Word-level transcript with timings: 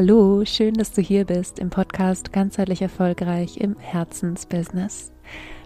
Hallo, 0.00 0.44
schön, 0.44 0.74
dass 0.74 0.92
du 0.92 1.02
hier 1.02 1.24
bist 1.24 1.58
im 1.58 1.70
Podcast 1.70 2.32
Ganzheitlich 2.32 2.82
Erfolgreich 2.82 3.56
im 3.56 3.76
Herzensbusiness. 3.80 5.10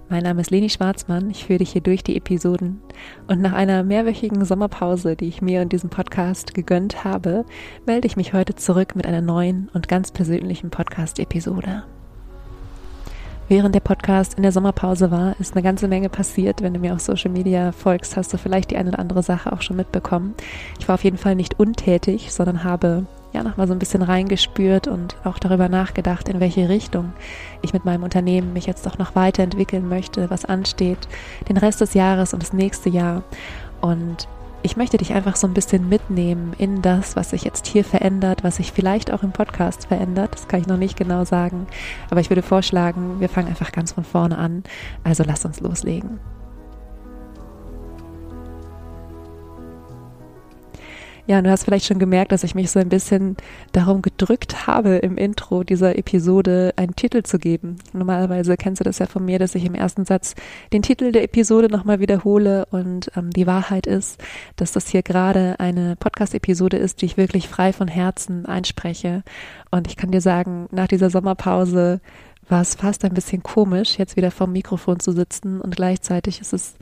Mein 0.08 0.22
Name 0.22 0.40
ist 0.40 0.50
Leni 0.50 0.70
Schwarzmann, 0.70 1.28
ich 1.28 1.44
führe 1.44 1.58
dich 1.58 1.72
hier 1.72 1.82
durch 1.82 2.02
die 2.02 2.16
Episoden 2.16 2.80
und 3.28 3.42
nach 3.42 3.52
einer 3.52 3.82
mehrwöchigen 3.82 4.42
Sommerpause, 4.46 5.16
die 5.16 5.28
ich 5.28 5.42
mir 5.42 5.60
und 5.60 5.70
diesem 5.70 5.90
Podcast 5.90 6.54
gegönnt 6.54 7.04
habe, 7.04 7.44
melde 7.84 8.06
ich 8.06 8.16
mich 8.16 8.32
heute 8.32 8.54
zurück 8.54 8.96
mit 8.96 9.06
einer 9.06 9.20
neuen 9.20 9.68
und 9.74 9.86
ganz 9.86 10.10
persönlichen 10.12 10.70
Podcast-Episode. 10.70 11.82
Während 13.48 13.74
der 13.74 13.80
Podcast 13.80 14.32
in 14.38 14.44
der 14.44 14.52
Sommerpause 14.52 15.10
war, 15.10 15.38
ist 15.40 15.52
eine 15.52 15.62
ganze 15.62 15.88
Menge 15.88 16.08
passiert. 16.08 16.62
Wenn 16.62 16.72
du 16.72 16.80
mir 16.80 16.94
auf 16.94 17.00
Social 17.00 17.30
Media 17.30 17.70
folgst, 17.70 18.16
hast 18.16 18.32
du 18.32 18.38
vielleicht 18.38 18.70
die 18.70 18.78
eine 18.78 18.88
oder 18.88 18.98
andere 18.98 19.22
Sache 19.22 19.52
auch 19.52 19.60
schon 19.60 19.76
mitbekommen. 19.76 20.32
Ich 20.80 20.88
war 20.88 20.94
auf 20.94 21.04
jeden 21.04 21.18
Fall 21.18 21.34
nicht 21.34 21.60
untätig, 21.60 22.32
sondern 22.32 22.64
habe 22.64 23.04
ja 23.32 23.42
nochmal 23.42 23.66
so 23.66 23.72
ein 23.72 23.78
bisschen 23.78 24.02
reingespürt 24.02 24.88
und 24.88 25.16
auch 25.24 25.38
darüber 25.38 25.68
nachgedacht, 25.68 26.28
in 26.28 26.40
welche 26.40 26.68
Richtung 26.68 27.12
ich 27.62 27.72
mit 27.72 27.84
meinem 27.84 28.02
Unternehmen 28.02 28.52
mich 28.52 28.66
jetzt 28.66 28.86
doch 28.86 28.98
noch 28.98 29.14
weiterentwickeln 29.14 29.88
möchte, 29.88 30.30
was 30.30 30.44
ansteht, 30.44 31.08
den 31.48 31.56
Rest 31.56 31.80
des 31.80 31.94
Jahres 31.94 32.34
und 32.34 32.42
das 32.42 32.52
nächste 32.52 32.90
Jahr. 32.90 33.22
Und 33.80 34.28
ich 34.62 34.76
möchte 34.76 34.96
dich 34.96 35.12
einfach 35.12 35.36
so 35.36 35.46
ein 35.46 35.54
bisschen 35.54 35.88
mitnehmen 35.88 36.52
in 36.56 36.82
das, 36.82 37.16
was 37.16 37.30
sich 37.30 37.42
jetzt 37.42 37.66
hier 37.66 37.84
verändert, 37.84 38.44
was 38.44 38.56
sich 38.56 38.72
vielleicht 38.72 39.12
auch 39.12 39.22
im 39.22 39.32
Podcast 39.32 39.86
verändert. 39.86 40.34
Das 40.34 40.46
kann 40.46 40.60
ich 40.60 40.66
noch 40.66 40.76
nicht 40.76 40.96
genau 40.96 41.24
sagen. 41.24 41.66
Aber 42.10 42.20
ich 42.20 42.30
würde 42.30 42.42
vorschlagen, 42.42 43.18
wir 43.18 43.28
fangen 43.28 43.48
einfach 43.48 43.72
ganz 43.72 43.92
von 43.92 44.04
vorne 44.04 44.38
an. 44.38 44.62
Also 45.02 45.24
lass 45.26 45.44
uns 45.44 45.60
loslegen. 45.60 46.20
Ja, 51.32 51.40
du 51.40 51.50
hast 51.50 51.64
vielleicht 51.64 51.86
schon 51.86 51.98
gemerkt, 51.98 52.30
dass 52.30 52.44
ich 52.44 52.54
mich 52.54 52.70
so 52.70 52.78
ein 52.78 52.90
bisschen 52.90 53.38
darum 53.72 54.02
gedrückt 54.02 54.66
habe, 54.66 54.96
im 54.96 55.16
Intro 55.16 55.62
dieser 55.64 55.96
Episode 55.96 56.74
einen 56.76 56.94
Titel 56.94 57.22
zu 57.22 57.38
geben. 57.38 57.78
Normalerweise 57.94 58.58
kennst 58.58 58.80
du 58.80 58.84
das 58.84 58.98
ja 58.98 59.06
von 59.06 59.24
mir, 59.24 59.38
dass 59.38 59.54
ich 59.54 59.64
im 59.64 59.74
ersten 59.74 60.04
Satz 60.04 60.34
den 60.74 60.82
Titel 60.82 61.10
der 61.10 61.22
Episode 61.22 61.68
nochmal 61.70 62.00
wiederhole 62.00 62.66
und 62.66 63.10
ähm, 63.16 63.30
die 63.30 63.46
Wahrheit 63.46 63.86
ist, 63.86 64.22
dass 64.56 64.72
das 64.72 64.88
hier 64.88 65.02
gerade 65.02 65.58
eine 65.58 65.96
Podcast-Episode 65.96 66.76
ist, 66.76 67.00
die 67.00 67.06
ich 67.06 67.16
wirklich 67.16 67.48
frei 67.48 67.72
von 67.72 67.88
Herzen 67.88 68.44
einspreche. 68.44 69.22
Und 69.70 69.86
ich 69.86 69.96
kann 69.96 70.10
dir 70.10 70.20
sagen, 70.20 70.68
nach 70.70 70.88
dieser 70.88 71.08
Sommerpause 71.08 72.02
war 72.50 72.60
es 72.60 72.74
fast 72.74 73.06
ein 73.06 73.14
bisschen 73.14 73.42
komisch, 73.42 73.96
jetzt 73.96 74.16
wieder 74.16 74.32
vorm 74.32 74.52
Mikrofon 74.52 75.00
zu 75.00 75.12
sitzen 75.12 75.62
und 75.62 75.76
gleichzeitig 75.76 76.42
ist 76.42 76.52
es 76.52 76.74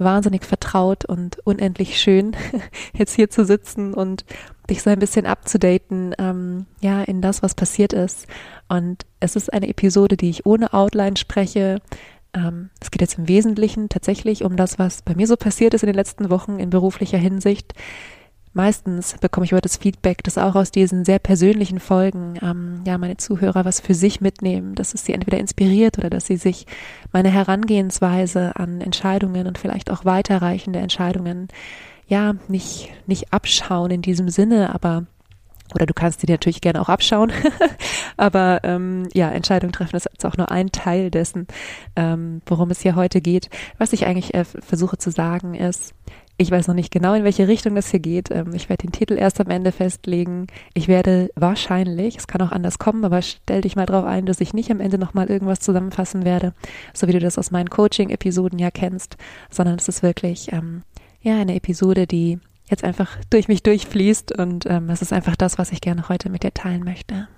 wahnsinnig 0.00 0.44
vertraut 0.44 1.04
und 1.04 1.38
unendlich 1.44 2.00
schön, 2.00 2.36
jetzt 2.92 3.14
hier 3.14 3.30
zu 3.30 3.44
sitzen 3.44 3.94
und 3.94 4.24
dich 4.68 4.82
so 4.82 4.90
ein 4.90 4.98
bisschen 4.98 5.26
abzudaten, 5.26 6.14
ähm, 6.18 6.66
ja, 6.80 7.02
in 7.02 7.20
das, 7.20 7.42
was 7.42 7.54
passiert 7.54 7.92
ist. 7.92 8.26
Und 8.68 9.04
es 9.20 9.36
ist 9.36 9.52
eine 9.52 9.68
Episode, 9.68 10.16
die 10.16 10.30
ich 10.30 10.46
ohne 10.46 10.72
Outline 10.72 11.16
spreche. 11.16 11.80
Ähm, 12.34 12.70
es 12.80 12.90
geht 12.90 13.00
jetzt 13.00 13.18
im 13.18 13.28
Wesentlichen 13.28 13.88
tatsächlich 13.88 14.44
um 14.44 14.56
das, 14.56 14.78
was 14.78 15.02
bei 15.02 15.14
mir 15.14 15.26
so 15.26 15.36
passiert 15.36 15.74
ist 15.74 15.82
in 15.82 15.88
den 15.88 15.96
letzten 15.96 16.30
Wochen 16.30 16.58
in 16.58 16.70
beruflicher 16.70 17.18
Hinsicht. 17.18 17.74
Meistens 18.52 19.16
bekomme 19.20 19.46
ich 19.46 19.52
heute 19.52 19.62
das 19.62 19.76
Feedback, 19.76 20.24
dass 20.24 20.36
auch 20.36 20.56
aus 20.56 20.72
diesen 20.72 21.04
sehr 21.04 21.20
persönlichen 21.20 21.78
Folgen 21.78 22.34
ähm, 22.42 22.82
ja 22.84 22.98
meine 22.98 23.16
Zuhörer 23.16 23.64
was 23.64 23.80
für 23.80 23.94
sich 23.94 24.20
mitnehmen, 24.20 24.74
dass 24.74 24.92
es 24.92 25.04
sie 25.04 25.12
entweder 25.12 25.38
inspiriert 25.38 25.98
oder 25.98 26.10
dass 26.10 26.26
sie 26.26 26.36
sich 26.36 26.66
meine 27.12 27.30
Herangehensweise 27.30 28.56
an 28.56 28.80
Entscheidungen 28.80 29.46
und 29.46 29.56
vielleicht 29.56 29.88
auch 29.90 30.04
weiterreichende 30.04 30.80
Entscheidungen 30.80 31.46
ja 32.08 32.34
nicht 32.48 32.88
nicht 33.06 33.32
abschauen 33.32 33.92
in 33.92 34.02
diesem 34.02 34.28
Sinne, 34.28 34.74
aber 34.74 35.06
oder 35.74 35.86
du 35.86 35.94
kannst 35.94 36.22
die 36.22 36.30
natürlich 36.30 36.60
gerne 36.60 36.80
auch 36.80 36.88
abschauen, 36.88 37.32
aber 38.16 38.60
ähm, 38.64 39.08
ja, 39.12 39.30
Entscheidung 39.30 39.70
treffen 39.70 39.94
ist 39.94 40.08
jetzt 40.10 40.26
auch 40.26 40.36
nur 40.36 40.50
ein 40.50 40.72
Teil 40.72 41.12
dessen, 41.12 41.46
ähm, 41.94 42.42
worum 42.46 42.70
es 42.70 42.80
hier 42.80 42.96
heute 42.96 43.20
geht. 43.20 43.50
Was 43.78 43.92
ich 43.92 44.06
eigentlich 44.06 44.34
äh, 44.34 44.44
versuche 44.44 44.98
zu 44.98 45.12
sagen 45.12 45.54
ist, 45.54 45.94
ich 46.40 46.50
weiß 46.50 46.68
noch 46.68 46.74
nicht 46.74 46.90
genau, 46.90 47.12
in 47.12 47.22
welche 47.22 47.48
Richtung 47.48 47.74
das 47.74 47.90
hier 47.90 48.00
geht. 48.00 48.30
Ähm, 48.30 48.54
ich 48.54 48.70
werde 48.70 48.86
den 48.86 48.92
Titel 48.92 49.18
erst 49.18 49.42
am 49.42 49.50
Ende 49.50 49.72
festlegen. 49.72 50.46
Ich 50.72 50.88
werde 50.88 51.30
wahrscheinlich, 51.34 52.16
es 52.16 52.28
kann 52.28 52.40
auch 52.40 52.50
anders 52.50 52.78
kommen, 52.78 53.04
aber 53.04 53.20
stell 53.20 53.60
dich 53.60 53.76
mal 53.76 53.84
drauf 53.84 54.06
ein, 54.06 54.24
dass 54.24 54.40
ich 54.40 54.54
nicht 54.54 54.70
am 54.70 54.80
Ende 54.80 54.96
nochmal 54.96 55.28
irgendwas 55.28 55.60
zusammenfassen 55.60 56.24
werde, 56.24 56.54
so 56.94 57.06
wie 57.06 57.12
du 57.12 57.18
das 57.18 57.36
aus 57.36 57.50
meinen 57.50 57.68
Coaching-Episoden 57.68 58.58
ja 58.58 58.70
kennst, 58.70 59.18
sondern 59.50 59.76
es 59.76 59.88
ist 59.88 60.02
wirklich, 60.02 60.50
ähm, 60.50 60.82
ja, 61.20 61.38
eine 61.38 61.56
Episode, 61.56 62.06
die 62.06 62.38
jetzt 62.70 62.84
einfach 62.84 63.18
durch 63.28 63.48
mich 63.48 63.62
durchfließt 63.62 64.38
und 64.38 64.64
ähm, 64.64 64.88
es 64.88 65.02
ist 65.02 65.12
einfach 65.12 65.36
das, 65.36 65.58
was 65.58 65.72
ich 65.72 65.82
gerne 65.82 66.08
heute 66.08 66.30
mit 66.30 66.42
dir 66.42 66.54
teilen 66.54 66.84
möchte. 66.84 67.28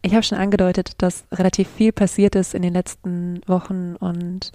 Ich 0.00 0.14
habe 0.14 0.22
schon 0.22 0.38
angedeutet, 0.38 0.94
dass 1.02 1.24
relativ 1.32 1.68
viel 1.68 1.92
passiert 1.92 2.34
ist 2.34 2.54
in 2.54 2.62
den 2.62 2.72
letzten 2.72 3.42
Wochen 3.46 3.94
und 3.96 4.52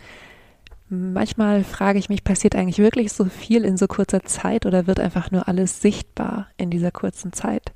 Manchmal 0.89 1.63
frage 1.63 1.99
ich 1.99 2.07
mich, 2.07 2.23
passiert 2.23 2.55
eigentlich 2.55 2.77
wirklich 2.77 3.11
so 3.11 3.25
viel 3.25 3.65
in 3.65 3.75
so 3.75 3.87
kurzer 3.87 4.23
Zeit 4.23 4.65
oder 4.65 4.87
wird 4.87 4.99
einfach 4.99 5.31
nur 5.31 5.47
alles 5.47 5.81
sichtbar 5.81 6.47
in 6.55 6.69
dieser 6.69 6.91
kurzen 6.91 7.33
Zeit? 7.33 7.73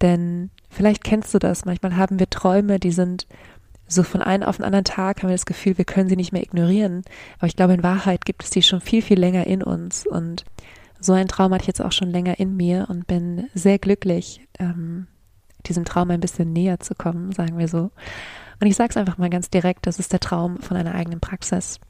Denn 0.00 0.50
vielleicht 0.70 1.04
kennst 1.04 1.34
du 1.34 1.38
das, 1.38 1.66
manchmal 1.66 1.96
haben 1.96 2.18
wir 2.18 2.30
Träume, 2.30 2.78
die 2.78 2.92
sind 2.92 3.26
so 3.86 4.02
von 4.02 4.22
einem 4.22 4.44
auf 4.44 4.56
den 4.56 4.64
anderen 4.64 4.84
Tag 4.84 5.22
haben 5.22 5.30
wir 5.30 5.34
das 5.34 5.46
Gefühl, 5.46 5.78
wir 5.78 5.86
können 5.86 6.08
sie 6.08 6.16
nicht 6.16 6.32
mehr 6.32 6.42
ignorieren. 6.42 7.02
Aber 7.38 7.46
ich 7.46 7.56
glaube, 7.56 7.72
in 7.72 7.82
Wahrheit 7.82 8.26
gibt 8.26 8.44
es 8.44 8.50
die 8.50 8.62
schon 8.62 8.82
viel, 8.82 9.00
viel 9.00 9.18
länger 9.18 9.46
in 9.46 9.62
uns. 9.62 10.06
Und 10.06 10.44
so 11.00 11.14
ein 11.14 11.26
Traum 11.26 11.52
hatte 11.52 11.62
ich 11.62 11.68
jetzt 11.68 11.80
auch 11.80 11.92
schon 11.92 12.10
länger 12.10 12.38
in 12.38 12.54
mir 12.54 12.86
und 12.90 13.06
bin 13.06 13.48
sehr 13.54 13.78
glücklich, 13.78 14.46
ähm, 14.58 15.06
diesem 15.66 15.86
Traum 15.86 16.10
ein 16.10 16.20
bisschen 16.20 16.52
näher 16.52 16.80
zu 16.80 16.94
kommen, 16.94 17.32
sagen 17.32 17.58
wir 17.58 17.68
so. 17.68 17.90
Und 18.60 18.66
ich 18.66 18.76
sage 18.76 18.90
es 18.90 18.96
einfach 18.98 19.16
mal 19.16 19.30
ganz 19.30 19.48
direkt, 19.48 19.86
das 19.86 19.98
ist 19.98 20.12
der 20.12 20.20
Traum 20.20 20.58
von 20.58 20.76
einer 20.76 20.94
eigenen 20.94 21.20
Praxis 21.20 21.80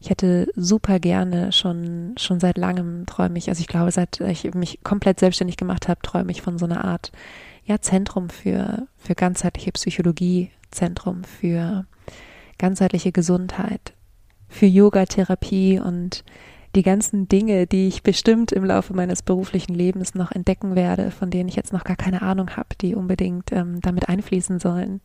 ich 0.00 0.10
hätte 0.10 0.48
super 0.56 0.98
gerne 0.98 1.52
schon, 1.52 2.14
schon 2.18 2.40
seit 2.40 2.58
langem 2.58 3.06
träume 3.06 3.38
ich, 3.38 3.48
also 3.48 3.60
ich 3.60 3.68
glaube, 3.68 3.92
seit 3.92 4.20
ich 4.20 4.52
mich 4.52 4.82
komplett 4.82 5.20
selbstständig 5.20 5.56
gemacht 5.56 5.86
habe, 5.86 6.00
träume 6.02 6.32
ich 6.32 6.42
von 6.42 6.58
so 6.58 6.64
einer 6.64 6.84
Art, 6.84 7.12
ja, 7.64 7.80
Zentrum 7.80 8.28
für, 8.28 8.88
für 8.96 9.14
ganzheitliche 9.14 9.70
Psychologie, 9.70 10.50
Zentrum 10.72 11.22
für 11.22 11.86
ganzheitliche 12.58 13.12
Gesundheit, 13.12 13.92
für 14.48 14.66
Yoga-Therapie 14.66 15.78
und 15.78 16.24
die 16.74 16.82
ganzen 16.82 17.28
Dinge, 17.28 17.66
die 17.66 17.86
ich 17.86 18.02
bestimmt 18.02 18.50
im 18.50 18.64
Laufe 18.64 18.94
meines 18.94 19.22
beruflichen 19.22 19.74
Lebens 19.74 20.14
noch 20.14 20.32
entdecken 20.32 20.74
werde, 20.74 21.10
von 21.10 21.30
denen 21.30 21.48
ich 21.48 21.56
jetzt 21.56 21.72
noch 21.72 21.84
gar 21.84 21.96
keine 21.96 22.22
Ahnung 22.22 22.56
habe, 22.56 22.70
die 22.80 22.94
unbedingt 22.94 23.52
ähm, 23.52 23.80
damit 23.82 24.08
einfließen 24.08 24.58
sollen. 24.58 25.00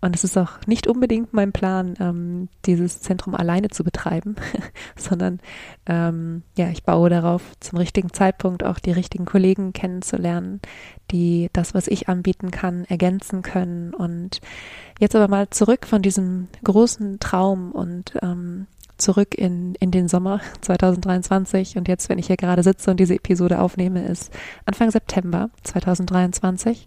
Und 0.00 0.14
es 0.14 0.24
ist 0.24 0.36
auch 0.36 0.52
nicht 0.66 0.86
unbedingt 0.86 1.32
mein 1.32 1.52
Plan, 1.52 1.94
ähm, 2.00 2.48
dieses 2.64 3.00
Zentrum 3.00 3.34
alleine 3.34 3.68
zu 3.68 3.82
betreiben, 3.82 4.36
sondern 4.96 5.40
ähm, 5.86 6.42
ja, 6.56 6.68
ich 6.68 6.84
baue 6.84 7.10
darauf, 7.10 7.42
zum 7.60 7.78
richtigen 7.78 8.12
Zeitpunkt 8.12 8.62
auch 8.64 8.78
die 8.78 8.92
richtigen 8.92 9.24
Kollegen 9.24 9.72
kennenzulernen, 9.72 10.60
die 11.10 11.48
das, 11.52 11.74
was 11.74 11.86
ich 11.88 12.08
anbieten 12.08 12.50
kann, 12.50 12.84
ergänzen 12.84 13.42
können. 13.42 13.94
Und 13.94 14.40
jetzt 15.00 15.16
aber 15.16 15.28
mal 15.28 15.50
zurück 15.50 15.86
von 15.86 16.02
diesem 16.02 16.48
großen 16.62 17.18
Traum 17.18 17.72
und 17.72 18.14
ähm, 18.22 18.66
zurück 18.98 19.34
in, 19.34 19.74
in 19.76 19.90
den 19.90 20.08
Sommer 20.08 20.40
2023. 20.60 21.76
Und 21.76 21.88
jetzt, 21.88 22.08
wenn 22.08 22.18
ich 22.18 22.26
hier 22.26 22.36
gerade 22.36 22.62
sitze 22.62 22.90
und 22.90 23.00
diese 23.00 23.14
Episode 23.14 23.60
aufnehme, 23.60 24.06
ist 24.06 24.32
Anfang 24.64 24.90
September 24.90 25.50
2023. 25.64 26.86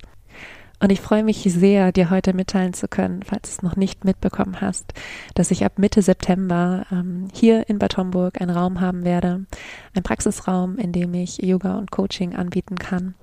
Und 0.82 0.92
ich 0.92 1.02
freue 1.02 1.24
mich 1.24 1.42
sehr, 1.44 1.92
dir 1.92 2.10
heute 2.10 2.34
mitteilen 2.34 2.74
zu 2.74 2.88
können, 2.88 3.22
falls 3.24 3.42
du 3.44 3.50
es 3.50 3.62
noch 3.64 3.76
nicht 3.76 4.06
mitbekommen 4.06 4.62
hast, 4.62 4.94
dass 5.36 5.52
ich 5.52 5.66
ab 5.66 5.74
Mitte 5.78 6.02
September 6.02 6.86
ähm, 6.92 7.28
hier 7.34 7.68
in 7.68 7.80
Bad 7.80 7.98
Homburg 7.98 8.40
einen 8.40 8.52
Raum 8.52 8.80
haben 8.80 9.04
werde, 9.04 9.46
ein 9.94 10.04
Praxisraum, 10.04 10.78
in 10.78 10.94
dem 10.94 11.14
ich 11.14 11.42
Yoga 11.42 11.78
und 11.78 11.92
Coaching 11.92 12.36
anbieten 12.36 12.76
kann. 12.76 13.16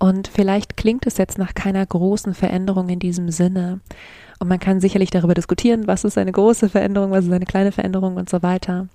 Und 0.00 0.26
vielleicht 0.26 0.76
klingt 0.76 1.06
es 1.06 1.18
jetzt 1.18 1.38
nach 1.38 1.54
keiner 1.54 1.86
großen 1.86 2.34
Veränderung 2.34 2.88
in 2.88 2.98
diesem 2.98 3.30
Sinne, 3.30 3.80
und 4.42 4.48
man 4.48 4.58
kann 4.58 4.80
sicherlich 4.80 5.10
darüber 5.10 5.34
diskutieren, 5.34 5.86
was 5.86 6.02
ist 6.02 6.18
eine 6.18 6.32
große 6.32 6.68
Veränderung, 6.68 7.12
was 7.12 7.26
ist 7.26 7.32
eine 7.32 7.46
kleine 7.46 7.70
Veränderung 7.70 8.16
und 8.16 8.28
so 8.28 8.42
weiter. 8.42 8.88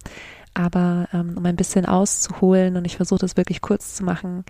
Aber 0.53 1.07
ähm, 1.13 1.35
um 1.37 1.45
ein 1.45 1.55
bisschen 1.55 1.85
auszuholen, 1.85 2.75
und 2.75 2.83
ich 2.83 2.97
versuche 2.97 3.21
das 3.21 3.37
wirklich 3.37 3.61
kurz 3.61 3.95
zu 3.95 4.03
machen, 4.03 4.43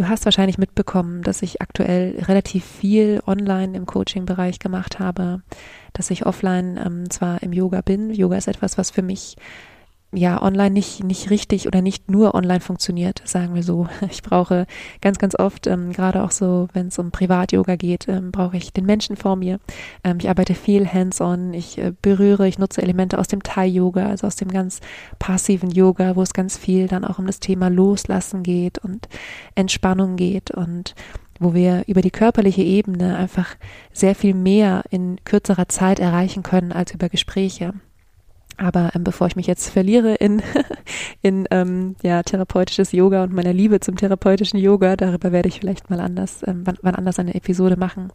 du 0.00 0.08
hast 0.08 0.24
wahrscheinlich 0.24 0.56
mitbekommen, 0.56 1.22
dass 1.22 1.42
ich 1.42 1.60
aktuell 1.60 2.18
relativ 2.26 2.64
viel 2.64 3.20
online 3.26 3.76
im 3.76 3.84
Coaching-Bereich 3.84 4.58
gemacht 4.58 4.98
habe, 4.98 5.42
dass 5.92 6.10
ich 6.10 6.24
offline 6.24 6.80
ähm, 6.82 7.10
zwar 7.10 7.42
im 7.42 7.52
Yoga 7.52 7.82
bin. 7.82 8.08
Yoga 8.10 8.38
ist 8.38 8.48
etwas, 8.48 8.78
was 8.78 8.90
für 8.90 9.02
mich 9.02 9.36
ja 10.12 10.42
online 10.42 10.70
nicht 10.70 11.04
nicht 11.04 11.30
richtig 11.30 11.68
oder 11.68 11.82
nicht 11.82 12.10
nur 12.10 12.34
online 12.34 12.60
funktioniert, 12.60 13.22
sagen 13.24 13.54
wir 13.54 13.62
so. 13.62 13.88
Ich 14.10 14.22
brauche 14.22 14.66
ganz 15.00 15.18
ganz 15.18 15.38
oft 15.38 15.66
ähm, 15.66 15.92
gerade 15.92 16.24
auch 16.24 16.32
so, 16.32 16.68
wenn 16.72 16.88
es 16.88 16.98
um 16.98 17.10
Privat-Yoga 17.10 17.76
geht, 17.76 18.08
ähm, 18.08 18.32
brauche 18.32 18.56
ich 18.56 18.72
den 18.72 18.86
Menschen 18.86 19.16
vor 19.16 19.36
mir. 19.36 19.60
Ähm, 20.02 20.18
ich 20.20 20.28
arbeite 20.28 20.54
viel 20.54 20.86
hands-on, 20.86 21.54
ich 21.54 21.78
äh, 21.78 21.92
berühre, 22.02 22.48
ich 22.48 22.58
nutze 22.58 22.82
Elemente 22.82 23.18
aus 23.18 23.28
dem 23.28 23.42
Thai-Yoga, 23.42 24.06
also 24.06 24.26
aus 24.26 24.36
dem 24.36 24.48
ganz 24.48 24.80
passiven 25.18 25.70
Yoga, 25.70 26.16
wo 26.16 26.22
es 26.22 26.32
ganz 26.32 26.56
viel 26.56 26.88
dann 26.88 27.04
auch 27.04 27.18
um 27.18 27.26
das 27.26 27.40
Thema 27.40 27.68
Loslassen 27.68 28.42
geht 28.42 28.78
und 28.78 29.08
Entspannung 29.54 30.16
geht 30.16 30.50
und 30.50 30.94
wo 31.38 31.54
wir 31.54 31.84
über 31.86 32.02
die 32.02 32.10
körperliche 32.10 32.62
Ebene 32.62 33.16
einfach 33.16 33.56
sehr 33.92 34.14
viel 34.14 34.34
mehr 34.34 34.82
in 34.90 35.18
kürzerer 35.24 35.68
Zeit 35.68 35.98
erreichen 35.98 36.42
können 36.42 36.72
als 36.72 36.92
über 36.92 37.08
Gespräche. 37.08 37.72
Aber 38.60 38.90
ähm, 38.94 39.04
bevor 39.04 39.26
ich 39.26 39.36
mich 39.36 39.46
jetzt 39.46 39.70
verliere 39.70 40.14
in, 40.14 40.42
in 41.22 41.48
ähm, 41.50 41.96
ja, 42.02 42.22
therapeutisches 42.22 42.92
Yoga 42.92 43.24
und 43.24 43.32
meiner 43.32 43.54
Liebe 43.54 43.80
zum 43.80 43.96
therapeutischen 43.96 44.60
Yoga, 44.60 44.96
darüber 44.96 45.32
werde 45.32 45.48
ich 45.48 45.60
vielleicht 45.60 45.88
mal 45.88 45.98
anders, 45.98 46.42
ähm, 46.46 46.62
wann, 46.66 46.76
wann 46.82 46.94
anders 46.94 47.18
eine 47.18 47.34
Episode 47.34 47.78
machen, 47.78 48.12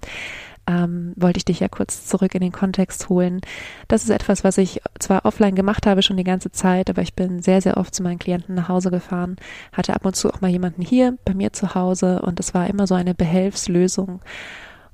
ähm, 0.68 1.14
wollte 1.16 1.38
ich 1.38 1.46
dich 1.46 1.62
ja 1.62 1.68
kurz 1.68 2.06
zurück 2.06 2.36
in 2.36 2.42
den 2.42 2.52
Kontext 2.52 3.10
holen. 3.10 3.42
Das 3.88 4.04
ist 4.04 4.12
etwas, 4.12 4.44
was 4.44 4.60
ich 4.60 4.82
zwar 5.00 5.26
offline 5.26 5.56
gemacht 5.56 5.88
habe 5.88 6.04
schon 6.04 6.18
die 6.18 6.24
ganze 6.24 6.52
Zeit, 6.52 6.92
aber 6.92 7.02
ich 7.02 7.16
bin 7.16 7.42
sehr, 7.42 7.62
sehr 7.62 7.78
oft 7.78 7.96
zu 7.96 8.04
meinen 8.04 8.20
Klienten 8.20 8.54
nach 8.54 8.70
Hause 8.70 8.92
gefahren, 8.92 9.38
hatte 9.72 9.96
ab 9.96 10.06
und 10.06 10.16
zu 10.16 10.32
auch 10.32 10.42
mal 10.42 10.52
jemanden 10.52 10.84
hier 10.84 11.18
bei 11.26 11.34
mir 11.34 11.54
zu 11.54 11.74
Hause 11.74 12.22
und 12.22 12.40
es 12.40 12.54
war 12.54 12.68
immer 12.68 12.86
so 12.86 12.94
eine 12.94 13.16
Behelfslösung. 13.16 14.22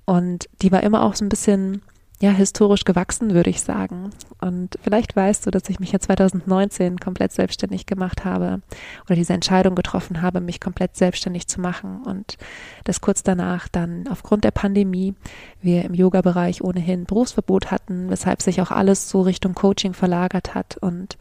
Und 0.05 0.47
die 0.61 0.71
war 0.71 0.83
immer 0.83 1.03
auch 1.03 1.15
so 1.15 1.25
ein 1.25 1.29
bisschen 1.29 1.81
ja, 2.21 2.29
historisch 2.29 2.85
gewachsen, 2.85 3.33
würde 3.33 3.49
ich 3.49 3.61
sagen. 3.61 4.11
Und 4.39 4.77
vielleicht 4.83 5.15
weißt 5.15 5.45
du, 5.45 5.51
dass 5.51 5.67
ich 5.69 5.79
mich 5.79 5.91
ja 5.91 5.99
2019 5.99 6.99
komplett 6.99 7.31
selbstständig 7.31 7.87
gemacht 7.87 8.25
habe 8.25 8.61
oder 9.05 9.15
diese 9.15 9.33
Entscheidung 9.33 9.73
getroffen 9.73 10.21
habe, 10.21 10.39
mich 10.39 10.59
komplett 10.59 10.95
selbstständig 10.95 11.47
zu 11.47 11.59
machen 11.59 12.03
und 12.03 12.37
dass 12.83 13.01
kurz 13.01 13.23
danach 13.23 13.67
dann 13.67 14.07
aufgrund 14.07 14.43
der 14.43 14.51
Pandemie 14.51 15.15
wir 15.61 15.83
im 15.83 15.95
Yoga-Bereich 15.95 16.63
ohnehin 16.63 17.05
Berufsverbot 17.05 17.71
hatten, 17.71 18.11
weshalb 18.11 18.43
sich 18.43 18.61
auch 18.61 18.69
alles 18.69 19.09
so 19.09 19.21
Richtung 19.21 19.55
Coaching 19.55 19.93
verlagert 19.93 20.53
hat 20.53 20.77
und 20.77 21.17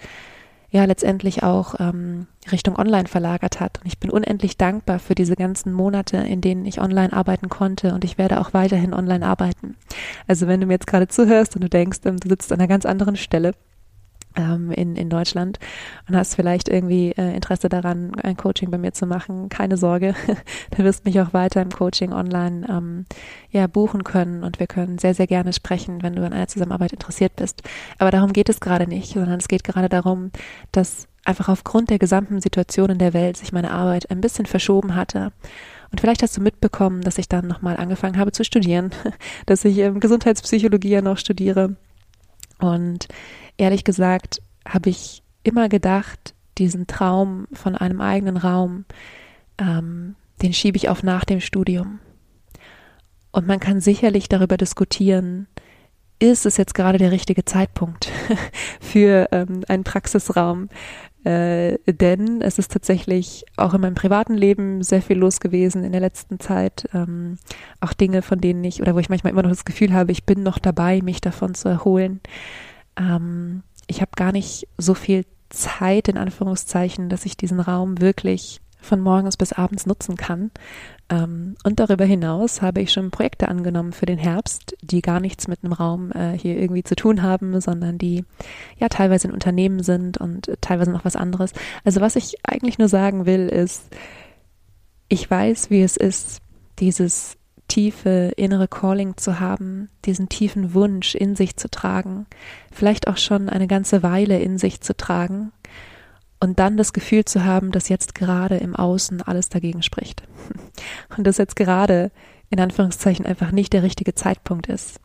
ja 0.70 0.84
letztendlich 0.84 1.42
auch 1.42 1.74
ähm, 1.78 2.26
Richtung 2.50 2.78
Online 2.78 3.08
verlagert 3.08 3.60
hat. 3.60 3.78
Und 3.80 3.86
ich 3.86 3.98
bin 3.98 4.10
unendlich 4.10 4.56
dankbar 4.56 4.98
für 4.98 5.14
diese 5.14 5.36
ganzen 5.36 5.72
Monate, 5.72 6.18
in 6.18 6.40
denen 6.40 6.64
ich 6.64 6.80
online 6.80 7.12
arbeiten 7.12 7.48
konnte 7.48 7.92
und 7.94 8.04
ich 8.04 8.18
werde 8.18 8.40
auch 8.40 8.54
weiterhin 8.54 8.94
online 8.94 9.26
arbeiten. 9.26 9.76
Also 10.26 10.46
wenn 10.46 10.60
du 10.60 10.66
mir 10.66 10.74
jetzt 10.74 10.86
gerade 10.86 11.08
zuhörst 11.08 11.56
und 11.56 11.62
du 11.62 11.68
denkst, 11.68 12.00
ähm, 12.04 12.18
du 12.18 12.28
sitzt 12.28 12.52
an 12.52 12.60
einer 12.60 12.68
ganz 12.68 12.86
anderen 12.86 13.16
Stelle, 13.16 13.52
in, 14.36 14.96
in 14.96 15.10
Deutschland 15.10 15.58
und 16.08 16.16
hast 16.16 16.34
vielleicht 16.34 16.68
irgendwie 16.68 17.12
äh, 17.12 17.34
Interesse 17.34 17.68
daran, 17.68 18.12
ein 18.22 18.36
Coaching 18.36 18.70
bei 18.70 18.78
mir 18.78 18.92
zu 18.92 19.06
machen, 19.06 19.48
keine 19.48 19.76
Sorge, 19.76 20.14
du 20.76 20.84
wirst 20.84 21.04
mich 21.04 21.20
auch 21.20 21.32
weiter 21.32 21.60
im 21.62 21.70
Coaching 21.70 22.12
online 22.12 22.66
ähm, 22.68 23.04
ja, 23.50 23.66
buchen 23.66 24.04
können 24.04 24.44
und 24.44 24.60
wir 24.60 24.66
können 24.66 24.98
sehr, 24.98 25.14
sehr 25.14 25.26
gerne 25.26 25.52
sprechen, 25.52 26.02
wenn 26.02 26.14
du 26.14 26.24
an 26.24 26.32
einer 26.32 26.48
Zusammenarbeit 26.48 26.92
interessiert 26.92 27.36
bist. 27.36 27.62
Aber 27.98 28.10
darum 28.10 28.32
geht 28.32 28.48
es 28.48 28.60
gerade 28.60 28.86
nicht, 28.86 29.12
sondern 29.12 29.40
es 29.40 29.48
geht 29.48 29.64
gerade 29.64 29.88
darum, 29.88 30.30
dass 30.72 31.08
einfach 31.24 31.48
aufgrund 31.48 31.90
der 31.90 31.98
gesamten 31.98 32.40
Situation 32.40 32.90
in 32.90 32.98
der 32.98 33.12
Welt 33.12 33.36
sich 33.36 33.52
meine 33.52 33.70
Arbeit 33.72 34.10
ein 34.10 34.20
bisschen 34.20 34.46
verschoben 34.46 34.94
hatte. 34.94 35.32
Und 35.90 36.00
vielleicht 36.00 36.22
hast 36.22 36.36
du 36.36 36.40
mitbekommen, 36.40 37.02
dass 37.02 37.18
ich 37.18 37.28
dann 37.28 37.46
nochmal 37.46 37.76
angefangen 37.76 38.18
habe 38.18 38.32
zu 38.32 38.44
studieren, 38.44 38.90
dass 39.46 39.64
ich 39.64 39.78
ähm, 39.78 40.00
Gesundheitspsychologie 40.00 40.90
ja 40.90 41.02
noch 41.02 41.18
studiere. 41.18 41.76
Und 42.60 43.08
ehrlich 43.60 43.84
gesagt 43.84 44.42
habe 44.66 44.90
ich 44.90 45.22
immer 45.42 45.68
gedacht, 45.68 46.34
diesen 46.58 46.86
Traum 46.86 47.46
von 47.52 47.76
einem 47.76 48.00
eigenen 48.00 48.36
Raum, 48.36 48.84
ähm, 49.58 50.16
den 50.42 50.52
schiebe 50.52 50.76
ich 50.76 50.88
auf 50.88 51.02
nach 51.02 51.24
dem 51.24 51.40
Studium. 51.40 52.00
Und 53.32 53.46
man 53.46 53.60
kann 53.60 53.80
sicherlich 53.80 54.28
darüber 54.28 54.56
diskutieren, 54.56 55.46
ist 56.18 56.44
es 56.44 56.56
jetzt 56.56 56.74
gerade 56.74 56.98
der 56.98 57.12
richtige 57.12 57.44
Zeitpunkt 57.44 58.10
für 58.80 59.28
ähm, 59.32 59.62
einen 59.68 59.84
Praxisraum? 59.84 60.68
Äh, 61.24 61.78
denn 61.86 62.40
es 62.40 62.58
ist 62.58 62.72
tatsächlich 62.72 63.44
auch 63.56 63.74
in 63.74 63.82
meinem 63.82 63.94
privaten 63.94 64.34
Leben 64.34 64.82
sehr 64.82 65.02
viel 65.02 65.18
los 65.18 65.40
gewesen 65.40 65.84
in 65.84 65.92
der 65.92 66.00
letzten 66.00 66.40
Zeit. 66.40 66.88
Ähm, 66.92 67.38
auch 67.80 67.92
Dinge, 67.92 68.22
von 68.22 68.40
denen 68.40 68.64
ich, 68.64 68.80
oder 68.82 68.94
wo 68.94 68.98
ich 68.98 69.10
manchmal 69.10 69.32
immer 69.32 69.42
noch 69.42 69.50
das 69.50 69.66
Gefühl 69.66 69.92
habe, 69.92 70.12
ich 70.12 70.24
bin 70.24 70.42
noch 70.42 70.58
dabei, 70.58 71.00
mich 71.02 71.20
davon 71.20 71.54
zu 71.54 71.68
erholen 71.68 72.20
ähm, 73.00 73.62
ich 73.86 74.00
habe 74.00 74.12
gar 74.14 74.32
nicht 74.32 74.68
so 74.78 74.94
viel 74.94 75.24
Zeit, 75.48 76.06
in 76.08 76.16
Anführungszeichen, 76.16 77.08
dass 77.08 77.26
ich 77.26 77.36
diesen 77.36 77.58
Raum 77.58 78.00
wirklich 78.00 78.60
von 78.80 79.00
morgens 79.00 79.36
bis 79.36 79.52
abends 79.52 79.84
nutzen 79.86 80.16
kann. 80.16 80.50
Ähm, 81.10 81.56
und 81.64 81.80
darüber 81.80 82.04
hinaus 82.04 82.62
habe 82.62 82.80
ich 82.80 82.92
schon 82.92 83.10
Projekte 83.10 83.48
angenommen 83.48 83.92
für 83.92 84.06
den 84.06 84.18
Herbst, 84.18 84.76
die 84.80 85.02
gar 85.02 85.20
nichts 85.20 85.48
mit 85.48 85.62
einem 85.62 85.72
Raum 85.72 86.12
äh, 86.12 86.38
hier 86.38 86.56
irgendwie 86.56 86.84
zu 86.84 86.94
tun 86.94 87.22
haben, 87.22 87.60
sondern 87.60 87.98
die 87.98 88.24
ja 88.78 88.88
teilweise 88.88 89.28
in 89.28 89.34
Unternehmen 89.34 89.82
sind 89.82 90.18
und 90.18 90.50
teilweise 90.60 90.92
noch 90.92 91.04
was 91.04 91.16
anderes. 91.16 91.52
Also 91.84 92.00
was 92.00 92.16
ich 92.16 92.36
eigentlich 92.44 92.78
nur 92.78 92.88
sagen 92.88 93.26
will, 93.26 93.48
ist, 93.48 93.84
ich 95.08 95.28
weiß, 95.28 95.70
wie 95.70 95.82
es 95.82 95.96
ist, 95.96 96.40
dieses 96.78 97.36
tiefe 97.70 98.32
innere 98.36 98.68
Calling 98.68 99.16
zu 99.16 99.40
haben, 99.40 99.88
diesen 100.04 100.28
tiefen 100.28 100.74
Wunsch 100.74 101.14
in 101.14 101.36
sich 101.36 101.56
zu 101.56 101.70
tragen, 101.70 102.26
vielleicht 102.72 103.08
auch 103.08 103.16
schon 103.16 103.48
eine 103.48 103.68
ganze 103.68 104.02
Weile 104.02 104.40
in 104.40 104.58
sich 104.58 104.80
zu 104.80 104.96
tragen 104.96 105.52
und 106.40 106.58
dann 106.58 106.76
das 106.76 106.92
Gefühl 106.92 107.24
zu 107.24 107.44
haben, 107.44 107.70
dass 107.70 107.88
jetzt 107.88 108.14
gerade 108.14 108.56
im 108.56 108.74
Außen 108.74 109.22
alles 109.22 109.48
dagegen 109.48 109.82
spricht 109.82 110.24
und 111.16 111.26
dass 111.26 111.38
jetzt 111.38 111.54
gerade 111.54 112.10
in 112.50 112.58
Anführungszeichen 112.58 113.24
einfach 113.24 113.52
nicht 113.52 113.72
der 113.72 113.84
richtige 113.84 114.14
Zeitpunkt 114.14 114.66
ist. 114.66 115.00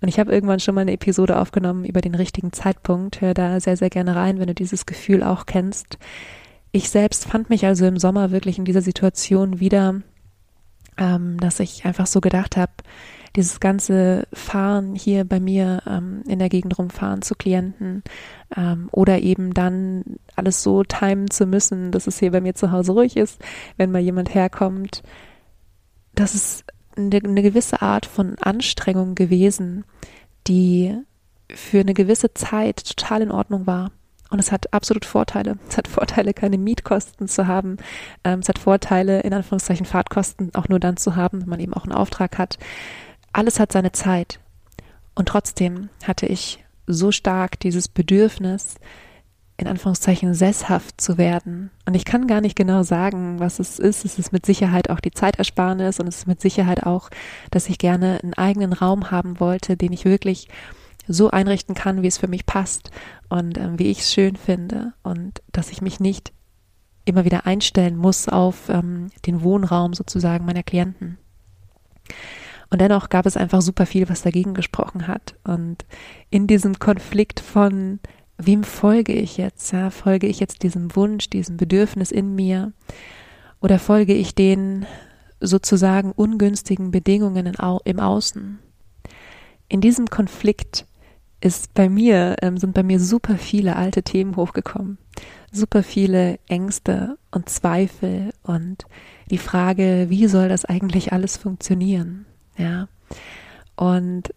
Und 0.00 0.08
ich 0.08 0.20
habe 0.20 0.32
irgendwann 0.32 0.60
schon 0.60 0.76
mal 0.76 0.82
eine 0.82 0.92
Episode 0.92 1.40
aufgenommen 1.40 1.84
über 1.84 2.00
den 2.00 2.14
richtigen 2.14 2.52
Zeitpunkt. 2.52 3.20
Hör 3.20 3.34
da 3.34 3.58
sehr, 3.58 3.76
sehr 3.76 3.90
gerne 3.90 4.14
rein, 4.14 4.38
wenn 4.38 4.46
du 4.46 4.54
dieses 4.54 4.86
Gefühl 4.86 5.24
auch 5.24 5.46
kennst. 5.46 5.98
Ich 6.70 6.90
selbst 6.90 7.24
fand 7.24 7.50
mich 7.50 7.66
also 7.66 7.86
im 7.86 7.98
Sommer 7.98 8.30
wirklich 8.30 8.58
in 8.58 8.64
dieser 8.64 8.82
Situation 8.82 9.58
wieder, 9.58 10.02
ähm, 10.96 11.38
dass 11.38 11.60
ich 11.60 11.84
einfach 11.84 12.06
so 12.06 12.20
gedacht 12.20 12.56
habe, 12.56 12.72
dieses 13.36 13.58
ganze 13.58 14.28
Fahren 14.32 14.94
hier 14.94 15.24
bei 15.24 15.40
mir 15.40 15.82
ähm, 15.86 16.22
in 16.28 16.38
der 16.38 16.48
Gegend 16.48 16.78
rumfahren 16.78 17.22
zu 17.22 17.34
Klienten 17.34 18.04
ähm, 18.56 18.88
oder 18.92 19.20
eben 19.20 19.54
dann 19.54 20.04
alles 20.36 20.62
so 20.62 20.84
timen 20.84 21.30
zu 21.30 21.46
müssen, 21.46 21.90
dass 21.90 22.06
es 22.06 22.20
hier 22.20 22.30
bei 22.30 22.40
mir 22.40 22.54
zu 22.54 22.70
Hause 22.70 22.92
ruhig 22.92 23.16
ist, 23.16 23.40
wenn 23.76 23.90
mal 23.90 24.00
jemand 24.00 24.34
herkommt. 24.34 25.02
Das 26.14 26.34
ist 26.34 26.64
eine, 26.96 27.16
eine 27.16 27.42
gewisse 27.42 27.82
Art 27.82 28.06
von 28.06 28.36
Anstrengung 28.38 29.16
gewesen, 29.16 29.84
die 30.46 30.96
für 31.52 31.80
eine 31.80 31.94
gewisse 31.94 32.34
Zeit 32.34 32.96
total 32.96 33.22
in 33.22 33.30
Ordnung 33.32 33.66
war. 33.66 33.90
Und 34.34 34.40
es 34.40 34.50
hat 34.50 34.72
absolut 34.72 35.04
Vorteile. 35.04 35.58
Es 35.68 35.76
hat 35.78 35.86
Vorteile, 35.86 36.34
keine 36.34 36.58
Mietkosten 36.58 37.28
zu 37.28 37.46
haben. 37.46 37.76
Ähm, 38.24 38.40
es 38.40 38.48
hat 38.48 38.58
Vorteile, 38.58 39.20
in 39.20 39.32
Anführungszeichen 39.32 39.86
Fahrtkosten 39.86 40.52
auch 40.56 40.68
nur 40.68 40.80
dann 40.80 40.96
zu 40.96 41.14
haben, 41.14 41.42
wenn 41.42 41.48
man 41.48 41.60
eben 41.60 41.72
auch 41.72 41.84
einen 41.84 41.92
Auftrag 41.92 42.36
hat. 42.36 42.58
Alles 43.32 43.60
hat 43.60 43.70
seine 43.70 43.92
Zeit. 43.92 44.40
Und 45.14 45.28
trotzdem 45.28 45.88
hatte 46.04 46.26
ich 46.26 46.64
so 46.88 47.12
stark 47.12 47.60
dieses 47.60 47.86
Bedürfnis, 47.86 48.74
in 49.56 49.68
Anführungszeichen 49.68 50.34
sesshaft 50.34 51.00
zu 51.00 51.16
werden. 51.16 51.70
Und 51.86 51.94
ich 51.94 52.04
kann 52.04 52.26
gar 52.26 52.40
nicht 52.40 52.56
genau 52.56 52.82
sagen, 52.82 53.38
was 53.38 53.60
es 53.60 53.78
ist. 53.78 54.04
Es 54.04 54.18
ist 54.18 54.32
mit 54.32 54.44
Sicherheit 54.44 54.90
auch 54.90 54.98
die 54.98 55.12
Zeitersparnis 55.12 56.00
und 56.00 56.08
es 56.08 56.16
ist 56.16 56.26
mit 56.26 56.40
Sicherheit 56.40 56.82
auch, 56.82 57.08
dass 57.52 57.68
ich 57.68 57.78
gerne 57.78 58.18
einen 58.20 58.34
eigenen 58.34 58.72
Raum 58.72 59.12
haben 59.12 59.38
wollte, 59.38 59.76
den 59.76 59.92
ich 59.92 60.04
wirklich 60.04 60.48
so 61.06 61.30
einrichten 61.30 61.74
kann, 61.74 62.02
wie 62.02 62.06
es 62.06 62.18
für 62.18 62.28
mich 62.28 62.46
passt 62.46 62.90
und 63.28 63.58
ähm, 63.58 63.78
wie 63.78 63.90
ich 63.90 64.00
es 64.00 64.12
schön 64.12 64.36
finde 64.36 64.94
und 65.02 65.42
dass 65.52 65.70
ich 65.70 65.82
mich 65.82 66.00
nicht 66.00 66.32
immer 67.04 67.24
wieder 67.24 67.46
einstellen 67.46 67.96
muss 67.96 68.28
auf 68.28 68.68
ähm, 68.68 69.08
den 69.26 69.42
Wohnraum 69.42 69.92
sozusagen 69.92 70.46
meiner 70.46 70.62
Klienten. 70.62 71.18
Und 72.70 72.80
dennoch 72.80 73.08
gab 73.08 73.26
es 73.26 73.36
einfach 73.36 73.62
super 73.62 73.86
viel, 73.86 74.08
was 74.08 74.22
dagegen 74.22 74.54
gesprochen 74.54 75.06
hat. 75.06 75.36
Und 75.44 75.84
in 76.30 76.46
diesem 76.46 76.78
Konflikt 76.78 77.40
von, 77.40 78.00
wem 78.38 78.64
folge 78.64 79.12
ich 79.12 79.36
jetzt? 79.36 79.72
Ja, 79.72 79.90
folge 79.90 80.26
ich 80.26 80.40
jetzt 80.40 80.62
diesem 80.62 80.96
Wunsch, 80.96 81.30
diesem 81.30 81.56
Bedürfnis 81.56 82.10
in 82.10 82.34
mir? 82.34 82.72
Oder 83.60 83.78
folge 83.78 84.14
ich 84.14 84.34
den 84.34 84.86
sozusagen 85.40 86.12
ungünstigen 86.12 86.90
Bedingungen 86.90 87.46
in, 87.46 87.56
im 87.84 88.00
Außen? 88.00 88.58
In 89.68 89.80
diesem 89.80 90.06
Konflikt 90.06 90.86
ist 91.44 91.74
bei 91.74 91.90
mir, 91.90 92.36
ähm, 92.40 92.56
sind 92.56 92.72
bei 92.72 92.82
mir 92.82 92.98
super 92.98 93.36
viele 93.36 93.76
alte 93.76 94.02
Themen 94.02 94.36
hochgekommen. 94.36 94.96
Super 95.52 95.82
viele 95.82 96.38
Ängste 96.48 97.18
und 97.30 97.50
Zweifel 97.50 98.32
und 98.42 98.86
die 99.30 99.38
Frage, 99.38 100.06
wie 100.08 100.26
soll 100.26 100.48
das 100.48 100.64
eigentlich 100.64 101.12
alles 101.12 101.36
funktionieren? 101.36 102.24
Ja. 102.56 102.88
Und 103.76 104.30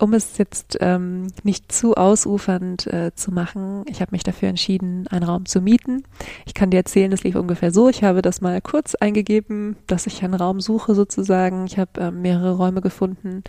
um 0.00 0.14
es 0.14 0.36
jetzt 0.36 0.78
ähm, 0.80 1.28
nicht 1.44 1.70
zu 1.70 1.94
ausufernd 1.94 2.88
äh, 2.88 3.12
zu 3.14 3.30
machen, 3.30 3.84
ich 3.86 4.00
habe 4.00 4.10
mich 4.12 4.24
dafür 4.24 4.48
entschieden, 4.48 5.06
einen 5.08 5.24
Raum 5.24 5.46
zu 5.46 5.60
mieten. 5.60 6.02
Ich 6.44 6.54
kann 6.54 6.70
dir 6.70 6.78
erzählen, 6.78 7.12
es 7.12 7.22
lief 7.22 7.36
ungefähr 7.36 7.70
so. 7.70 7.88
Ich 7.88 8.02
habe 8.02 8.20
das 8.20 8.40
mal 8.40 8.60
kurz 8.60 8.96
eingegeben, 8.96 9.76
dass 9.86 10.08
ich 10.08 10.24
einen 10.24 10.34
Raum 10.34 10.60
suche 10.60 10.96
sozusagen. 10.96 11.66
Ich 11.66 11.78
habe 11.78 12.00
äh, 12.00 12.10
mehrere 12.10 12.56
Räume 12.56 12.80
gefunden, 12.80 13.44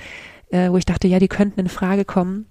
äh, 0.50 0.70
wo 0.70 0.78
ich 0.78 0.86
dachte, 0.86 1.08
ja, 1.08 1.18
die 1.18 1.28
könnten 1.28 1.60
in 1.60 1.70
Frage 1.70 2.06
kommen. 2.06 2.46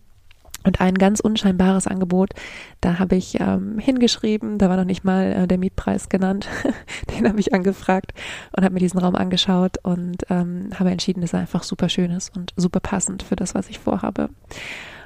Und 0.69 0.83
ein 0.83 0.97
ganz 0.97 1.21
unscheinbares 1.21 1.87
Angebot, 1.87 2.35
da 2.83 2.99
habe 2.99 3.17
ich 3.17 3.41
ähm, 3.41 3.79
hingeschrieben, 3.79 4.59
da 4.59 4.69
war 4.69 4.77
noch 4.77 4.85
nicht 4.85 5.03
mal 5.03 5.33
äh, 5.33 5.47
der 5.47 5.57
Mietpreis 5.57 6.11
genannt, 6.11 6.47
den 7.17 7.27
habe 7.27 7.41
ich 7.41 7.55
angefragt 7.55 8.13
und 8.55 8.65
habe 8.65 8.75
mir 8.75 8.81
diesen 8.81 9.01
Raum 9.01 9.15
angeschaut 9.15 9.79
und 9.83 10.25
ähm, 10.29 10.69
habe 10.79 10.91
entschieden, 10.91 11.23
dass 11.23 11.33
er 11.33 11.41
einfach 11.41 11.63
super 11.63 11.89
schön 11.89 12.11
ist 12.11 12.37
und 12.37 12.53
super 12.55 12.81
passend 12.81 13.23
für 13.23 13.35
das, 13.35 13.55
was 13.55 13.71
ich 13.71 13.79
vorhabe. 13.79 14.29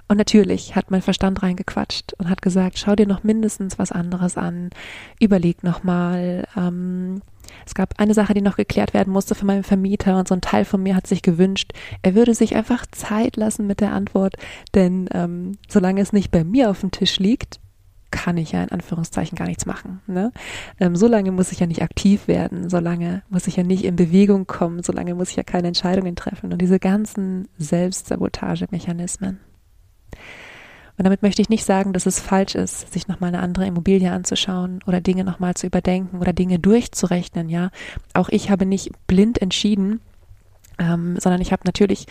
Und 0.09 0.17
natürlich 0.17 0.75
hat 0.75 0.91
mein 0.91 1.01
Verstand 1.01 1.45
reingequatscht 1.45 2.15
und 2.15 2.29
hat 2.29 2.43
gesagt, 2.43 2.77
schau 2.77 2.97
dir 2.97 3.07
noch 3.07 3.23
mindestens 3.23 3.79
was 3.79 3.93
anderes 3.93 4.37
an, 4.37 4.71
überleg 5.21 5.63
nochmal, 5.63 6.45
ähm, 6.57 7.23
es 7.67 7.75
gab 7.75 7.99
eine 7.99 8.15
Sache, 8.15 8.35
die 8.35 8.43
noch 8.43 8.57
geklärt 8.57 8.95
werden 8.95 9.13
musste 9.13 9.35
von 9.35 9.47
meinem 9.47 9.65
Vermieter 9.65 10.19
und 10.19 10.29
so 10.29 10.35
ein 10.35 10.41
Teil 10.41 10.65
von 10.65 10.83
mir 10.83 10.97
hat 10.97 11.07
sich 11.07 11.23
gewünscht, 11.23 11.73
er 12.03 12.15
würde 12.15 12.35
sich 12.35 12.57
einfach 12.57 12.87
Zeit 12.91 13.37
lassen 13.37 13.67
mit 13.67 13.81
der 13.81 13.93
Antwort, 13.93 14.37
denn 14.75 15.09
ähm, 15.13 15.59
solange 15.69 16.01
es 16.01 16.13
nicht 16.13 16.31
bei 16.31 16.45
mir 16.45 16.71
auf 16.71 16.81
dem 16.81 16.91
Tisch 16.91 17.19
liegt, 17.19 17.61
kann 18.13 18.37
ich 18.37 18.53
ja 18.53 18.63
in 18.63 18.71
Anführungszeichen 18.71 19.37
gar 19.37 19.47
nichts 19.47 19.67
machen. 19.67 20.01
Ne? 20.07 20.33
Ähm, 20.79 20.95
so 20.95 21.09
muss 21.09 21.51
ich 21.51 21.59
ja 21.59 21.67
nicht 21.67 21.83
aktiv 21.83 22.29
werden, 22.29 22.69
so 22.71 22.79
lange 22.79 23.23
muss 23.29 23.49
ich 23.49 23.57
ja 23.57 23.65
nicht 23.65 23.85
in 23.85 23.97
Bewegung 23.97 24.47
kommen, 24.47 24.83
so 24.83 24.93
lange 24.93 25.15
muss 25.15 25.31
ich 25.31 25.37
ja 25.37 25.43
keine 25.43 25.69
Entscheidungen 25.69 26.15
treffen 26.15 26.53
und 26.53 26.63
diese 26.63 26.79
ganzen 26.79 27.49
Selbstsabotagemechanismen. 27.59 29.41
Und 30.99 31.05
damit 31.05 31.23
möchte 31.23 31.43
ich 31.43 31.49
nicht 31.49 31.65
sagen, 31.65 31.93
dass 31.93 32.07
es 32.07 32.21
falsch 32.21 32.55
ist, 32.55 32.93
sich 32.93 33.09
nochmal 33.09 33.29
eine 33.29 33.41
andere 33.41 33.67
Immobilie 33.67 34.13
anzuschauen 34.13 34.81
oder 34.87 35.01
Dinge 35.01 35.25
nochmal 35.25 35.55
zu 35.55 35.67
überdenken 35.67 36.19
oder 36.19 36.33
Dinge 36.33 36.59
durchzurechnen, 36.59 37.49
ja. 37.49 37.71
Auch 38.15 38.29
ich 38.29 38.51
habe 38.51 38.67
nicht 38.67 38.91
blind 39.07 39.41
entschieden, 39.41 40.01
ähm, 40.79 41.17
sondern 41.19 41.41
ich 41.41 41.53
habe 41.53 41.63
natürlich 41.65 42.07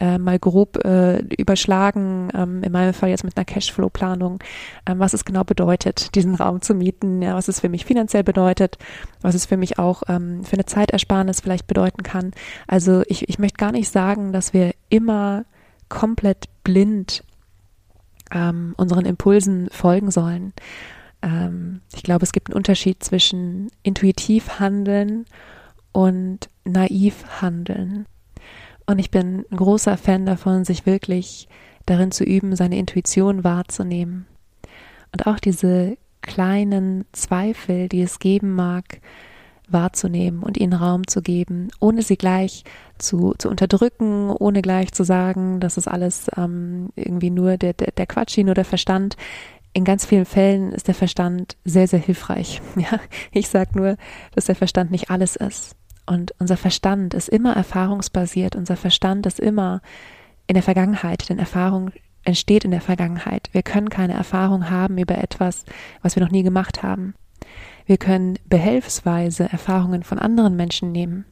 äh, 0.00 0.18
mal 0.18 0.38
grob 0.38 0.84
äh, 0.84 1.18
überschlagen, 1.36 2.28
ähm, 2.34 2.62
in 2.62 2.72
meinem 2.72 2.94
Fall 2.94 3.10
jetzt 3.10 3.24
mit 3.24 3.36
einer 3.36 3.44
Cashflow-Planung, 3.44 4.38
ähm, 4.86 4.98
was 4.98 5.14
es 5.14 5.24
genau 5.24 5.44
bedeutet, 5.44 6.14
diesen 6.14 6.34
Raum 6.34 6.60
zu 6.60 6.74
mieten, 6.74 7.22
ja, 7.22 7.34
was 7.34 7.48
es 7.48 7.60
für 7.60 7.68
mich 7.68 7.84
finanziell 7.84 8.24
bedeutet, 8.24 8.78
was 9.22 9.34
es 9.34 9.46
für 9.46 9.56
mich 9.56 9.78
auch 9.78 10.02
ähm, 10.08 10.44
für 10.44 10.54
eine 10.54 10.66
Zeitersparnis 10.66 11.40
vielleicht 11.40 11.66
bedeuten 11.66 12.02
kann. 12.02 12.32
Also 12.66 13.02
ich, 13.06 13.28
ich 13.28 13.38
möchte 13.38 13.58
gar 13.58 13.72
nicht 13.72 13.90
sagen, 13.90 14.32
dass 14.32 14.52
wir 14.52 14.72
immer 14.88 15.44
komplett 15.88 16.46
blind 16.64 17.22
ähm, 18.32 18.74
unseren 18.76 19.04
Impulsen 19.04 19.68
folgen 19.70 20.10
sollen. 20.10 20.52
Ähm, 21.22 21.80
ich 21.94 22.02
glaube, 22.02 22.24
es 22.24 22.32
gibt 22.32 22.48
einen 22.48 22.56
Unterschied 22.56 23.02
zwischen 23.02 23.68
intuitiv 23.82 24.58
handeln 24.58 25.26
und 25.92 26.48
naiv 26.64 27.24
handeln. 27.40 28.06
Und 28.86 28.98
ich 28.98 29.10
bin 29.10 29.44
ein 29.50 29.56
großer 29.56 29.96
Fan 29.96 30.26
davon, 30.26 30.64
sich 30.64 30.86
wirklich 30.86 31.48
darin 31.86 32.12
zu 32.12 32.24
üben, 32.24 32.54
seine 32.54 32.78
Intuition 32.78 33.44
wahrzunehmen. 33.44 34.26
Und 35.12 35.26
auch 35.26 35.38
diese 35.38 35.96
kleinen 36.20 37.04
Zweifel, 37.12 37.88
die 37.88 38.02
es 38.02 38.18
geben 38.18 38.54
mag, 38.54 39.00
wahrzunehmen 39.68 40.42
und 40.42 40.56
ihnen 40.56 40.72
Raum 40.72 41.06
zu 41.06 41.22
geben, 41.22 41.68
ohne 41.80 42.02
sie 42.02 42.16
gleich 42.16 42.64
zu, 42.98 43.34
zu 43.38 43.48
unterdrücken, 43.48 44.30
ohne 44.30 44.62
gleich 44.62 44.92
zu 44.92 45.04
sagen, 45.04 45.60
das 45.60 45.76
ist 45.76 45.88
alles 45.88 46.30
ähm, 46.36 46.90
irgendwie 46.94 47.30
nur 47.30 47.56
der, 47.56 47.72
der, 47.72 47.92
der 47.92 48.06
Quatsch, 48.06 48.38
nur 48.38 48.54
der 48.54 48.64
Verstand. 48.64 49.16
In 49.72 49.84
ganz 49.84 50.06
vielen 50.06 50.24
Fällen 50.24 50.72
ist 50.72 50.88
der 50.88 50.94
Verstand 50.94 51.56
sehr, 51.64 51.88
sehr 51.88 51.98
hilfreich. 51.98 52.62
Ja, 52.76 53.00
ich 53.32 53.48
sage 53.48 53.70
nur, 53.74 53.96
dass 54.34 54.46
der 54.46 54.54
Verstand 54.54 54.90
nicht 54.90 55.10
alles 55.10 55.36
ist. 55.36 55.76
Und 56.06 56.32
unser 56.38 56.56
Verstand 56.56 57.14
ist 57.14 57.28
immer 57.28 57.54
erfahrungsbasiert. 57.54 58.54
Unser 58.54 58.76
Verstand 58.76 59.26
ist 59.26 59.40
immer 59.40 59.82
in 60.46 60.54
der 60.54 60.62
Vergangenheit, 60.62 61.28
denn 61.28 61.38
Erfahrung 61.38 61.90
entsteht 62.24 62.64
in 62.64 62.70
der 62.70 62.80
Vergangenheit. 62.80 63.48
Wir 63.52 63.62
können 63.62 63.88
keine 63.88 64.14
Erfahrung 64.14 64.70
haben 64.70 64.98
über 64.98 65.18
etwas, 65.18 65.64
was 66.02 66.16
wir 66.16 66.22
noch 66.22 66.30
nie 66.30 66.42
gemacht 66.42 66.82
haben. 66.82 67.14
Wir 67.86 67.96
können 67.96 68.38
behelfsweise 68.48 69.48
Erfahrungen 69.50 70.02
von 70.02 70.18
anderen 70.18 70.56
Menschen 70.56 70.92
nehmen. 70.92 71.24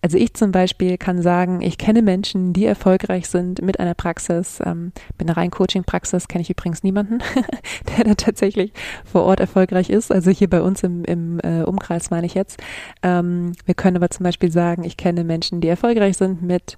Also 0.00 0.18
ich 0.18 0.34
zum 0.34 0.50
Beispiel 0.50 0.98
kann 0.98 1.22
sagen, 1.22 1.60
ich 1.60 1.78
kenne 1.78 2.02
Menschen, 2.02 2.52
die 2.52 2.64
erfolgreich 2.64 3.28
sind 3.28 3.62
mit 3.62 3.78
einer 3.78 3.94
Praxis. 3.94 4.60
Ähm, 4.64 4.92
bei 5.16 5.24
einer 5.24 5.36
rein 5.36 5.50
Coaching-Praxis 5.50 6.26
kenne 6.26 6.42
ich 6.42 6.50
übrigens 6.50 6.82
niemanden, 6.82 7.18
der 7.96 8.04
da 8.04 8.14
tatsächlich 8.14 8.72
vor 9.04 9.22
Ort 9.22 9.38
erfolgreich 9.40 9.90
ist. 9.90 10.10
Also 10.10 10.30
hier 10.30 10.50
bei 10.50 10.60
uns 10.60 10.82
im, 10.82 11.04
im 11.04 11.38
äh, 11.40 11.62
Umkreis 11.62 12.10
meine 12.10 12.26
ich 12.26 12.34
jetzt. 12.34 12.60
Ähm, 13.02 13.52
wir 13.64 13.74
können 13.74 13.96
aber 13.96 14.10
zum 14.10 14.24
Beispiel 14.24 14.50
sagen, 14.50 14.82
ich 14.84 14.96
kenne 14.96 15.22
Menschen, 15.22 15.60
die 15.60 15.68
erfolgreich 15.68 16.16
sind 16.16 16.42
mit 16.42 16.76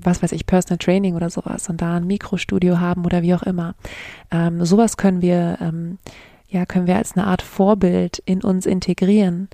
was 0.00 0.22
weiß 0.22 0.30
ich, 0.30 0.46
Personal 0.46 0.78
Training 0.78 1.16
oder 1.16 1.28
sowas 1.28 1.68
und 1.68 1.82
da 1.82 1.96
ein 1.96 2.06
Mikrostudio 2.06 2.78
haben 2.78 3.04
oder 3.04 3.22
wie 3.22 3.34
auch 3.34 3.42
immer. 3.42 3.74
Ähm, 4.30 4.64
sowas 4.64 4.96
können 4.96 5.22
wir, 5.22 5.58
ähm, 5.60 5.98
ja, 6.48 6.64
können 6.66 6.86
wir 6.86 6.96
als 6.96 7.16
eine 7.16 7.26
Art 7.26 7.42
Vorbild 7.42 8.22
in 8.24 8.42
uns 8.42 8.66
integrieren. 8.66 9.48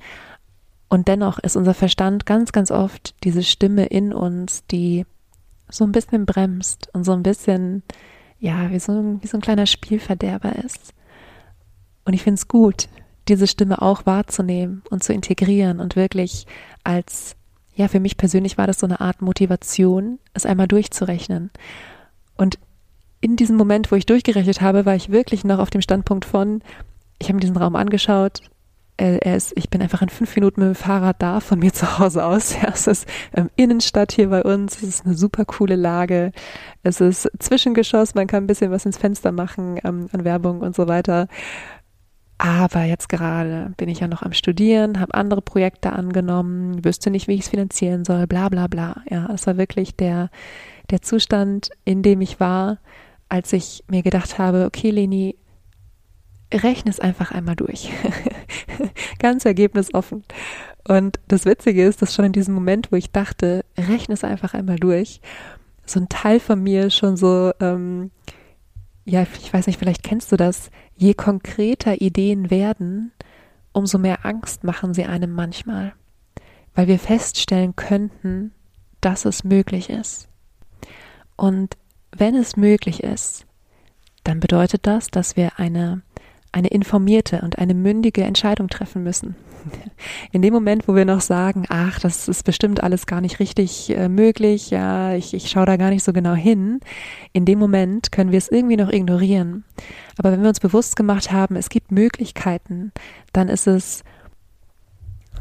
Und 0.88 1.08
dennoch 1.08 1.38
ist 1.40 1.56
unser 1.56 1.74
Verstand 1.74 2.24
ganz, 2.24 2.52
ganz 2.52 2.70
oft 2.70 3.14
diese 3.24 3.42
Stimme 3.42 3.86
in 3.86 4.12
uns, 4.12 4.64
die 4.66 5.04
so 5.68 5.84
ein 5.84 5.92
bisschen 5.92 6.24
bremst 6.24 6.88
und 6.92 7.04
so 7.04 7.12
ein 7.12 7.24
bisschen, 7.24 7.82
ja, 8.38 8.70
wie 8.70 8.78
so, 8.78 8.92
wie 9.20 9.26
so 9.26 9.36
ein 9.36 9.40
kleiner 9.40 9.66
Spielverderber 9.66 10.54
ist. 10.56 10.94
Und 12.04 12.12
ich 12.12 12.22
finde 12.22 12.36
es 12.36 12.48
gut, 12.48 12.88
diese 13.26 13.46
Stimme 13.46 13.82
auch 13.82 14.06
wahrzunehmen 14.06 14.82
und 14.90 15.02
zu 15.02 15.12
integrieren 15.12 15.80
und 15.80 15.96
wirklich 15.96 16.46
als, 16.84 17.34
ja, 17.74 17.88
für 17.88 18.00
mich 18.00 18.16
persönlich 18.16 18.56
war 18.56 18.66
das 18.66 18.78
so 18.78 18.86
eine 18.86 19.00
Art 19.00 19.20
Motivation, 19.20 20.20
es 20.32 20.46
einmal 20.46 20.68
durchzurechnen. 20.68 21.50
Und 22.36 22.58
in 23.24 23.36
diesem 23.36 23.56
Moment, 23.56 23.90
wo 23.90 23.96
ich 23.96 24.04
durchgerechnet 24.04 24.60
habe, 24.60 24.84
war 24.84 24.94
ich 24.94 25.10
wirklich 25.10 25.44
noch 25.44 25.58
auf 25.58 25.70
dem 25.70 25.80
Standpunkt 25.80 26.26
von, 26.26 26.60
ich 27.18 27.28
habe 27.28 27.36
mir 27.36 27.40
diesen 27.40 27.56
Raum 27.56 27.74
angeschaut, 27.74 28.42
er 28.98 29.34
ist, 29.34 29.54
ich 29.56 29.70
bin 29.70 29.80
einfach 29.80 30.02
in 30.02 30.10
fünf 30.10 30.36
Minuten 30.36 30.60
mit 30.60 30.68
dem 30.68 30.74
Fahrrad 30.74 31.22
da, 31.22 31.40
von 31.40 31.58
mir 31.58 31.72
zu 31.72 31.98
Hause 31.98 32.22
aus. 32.22 32.54
Ja, 32.62 32.68
es 32.68 32.86
ist 32.86 33.08
ähm, 33.34 33.48
Innenstadt 33.56 34.12
hier 34.12 34.28
bei 34.28 34.42
uns. 34.42 34.76
Es 34.76 34.82
ist 34.82 35.06
eine 35.06 35.16
super 35.16 35.46
coole 35.46 35.74
Lage. 35.74 36.32
Es 36.82 37.00
ist 37.00 37.28
Zwischengeschoss. 37.38 38.14
Man 38.14 38.26
kann 38.26 38.44
ein 38.44 38.46
bisschen 38.46 38.70
was 38.70 38.84
ins 38.84 38.98
Fenster 38.98 39.32
machen 39.32 39.80
ähm, 39.82 40.08
an 40.12 40.24
Werbung 40.24 40.60
und 40.60 40.76
so 40.76 40.86
weiter. 40.86 41.26
Aber 42.36 42.84
jetzt 42.84 43.08
gerade 43.08 43.72
bin 43.78 43.88
ich 43.88 44.00
ja 44.00 44.06
noch 44.06 44.22
am 44.22 44.34
Studieren, 44.34 45.00
habe 45.00 45.14
andere 45.14 45.40
Projekte 45.40 45.94
angenommen, 45.94 46.84
wüsste 46.84 47.10
nicht, 47.10 47.26
wie 47.26 47.34
ich 47.34 47.40
es 47.40 47.48
finanzieren 47.48 48.04
soll, 48.04 48.26
bla 48.26 48.50
bla 48.50 48.66
bla. 48.66 49.02
Ja, 49.10 49.28
es 49.32 49.46
war 49.46 49.56
wirklich 49.56 49.96
der, 49.96 50.28
der 50.90 51.00
Zustand, 51.00 51.70
in 51.84 52.02
dem 52.02 52.20
ich 52.20 52.38
war, 52.38 52.78
als 53.28 53.52
ich 53.52 53.84
mir 53.88 54.02
gedacht 54.02 54.38
habe, 54.38 54.64
okay, 54.66 54.90
Leni, 54.90 55.36
rechne 56.52 56.90
es 56.90 57.00
einfach 57.00 57.32
einmal 57.32 57.56
durch. 57.56 57.90
Ganz 59.18 59.44
ergebnisoffen. 59.44 60.24
Und 60.86 61.18
das 61.28 61.46
Witzige 61.46 61.84
ist, 61.84 62.02
dass 62.02 62.14
schon 62.14 62.26
in 62.26 62.32
diesem 62.32 62.54
Moment, 62.54 62.92
wo 62.92 62.96
ich 62.96 63.10
dachte, 63.10 63.64
rechne 63.76 64.14
es 64.14 64.24
einfach 64.24 64.54
einmal 64.54 64.76
durch, 64.76 65.20
so 65.86 66.00
ein 66.00 66.08
Teil 66.08 66.40
von 66.40 66.62
mir 66.62 66.90
schon 66.90 67.16
so, 67.16 67.52
ähm, 67.60 68.10
ja, 69.04 69.22
ich 69.22 69.52
weiß 69.52 69.66
nicht, 69.66 69.78
vielleicht 69.78 70.02
kennst 70.02 70.32
du 70.32 70.36
das, 70.36 70.70
je 70.96 71.14
konkreter 71.14 72.00
Ideen 72.00 72.50
werden, 72.50 73.12
umso 73.72 73.98
mehr 73.98 74.24
Angst 74.24 74.64
machen 74.64 74.94
sie 74.94 75.04
einem 75.04 75.32
manchmal, 75.32 75.92
weil 76.74 76.86
wir 76.86 76.98
feststellen 76.98 77.76
könnten, 77.76 78.52
dass 79.00 79.24
es 79.24 79.44
möglich 79.44 79.90
ist. 79.90 80.28
Und 81.36 81.76
wenn 82.16 82.34
es 82.34 82.56
möglich 82.56 83.02
ist, 83.02 83.46
dann 84.24 84.40
bedeutet 84.40 84.86
das, 84.86 85.08
dass 85.08 85.36
wir 85.36 85.58
eine 85.58 86.02
eine 86.54 86.68
informierte 86.68 87.40
und 87.42 87.58
eine 87.58 87.74
mündige 87.74 88.22
Entscheidung 88.22 88.68
treffen 88.68 89.02
müssen. 89.02 89.34
In 90.32 90.40
dem 90.40 90.54
Moment, 90.54 90.86
wo 90.86 90.94
wir 90.94 91.04
noch 91.04 91.20
sagen, 91.20 91.64
ach, 91.68 91.98
das 91.98 92.28
ist 92.28 92.44
bestimmt 92.44 92.82
alles 92.82 93.06
gar 93.06 93.20
nicht 93.20 93.40
richtig 93.40 93.90
äh, 93.90 94.08
möglich, 94.08 94.70
ja, 94.70 95.14
ich, 95.14 95.34
ich 95.34 95.50
schaue 95.50 95.66
da 95.66 95.76
gar 95.76 95.90
nicht 95.90 96.04
so 96.04 96.12
genau 96.12 96.34
hin, 96.34 96.78
in 97.32 97.44
dem 97.44 97.58
Moment 97.58 98.12
können 98.12 98.30
wir 98.30 98.38
es 98.38 98.48
irgendwie 98.48 98.76
noch 98.76 98.92
ignorieren. 98.92 99.64
Aber 100.16 100.30
wenn 100.30 100.42
wir 100.42 100.48
uns 100.48 100.60
bewusst 100.60 100.94
gemacht 100.94 101.32
haben, 101.32 101.56
es 101.56 101.70
gibt 101.70 101.90
Möglichkeiten, 101.90 102.92
dann 103.32 103.48
ist 103.48 103.66
es, 103.66 104.04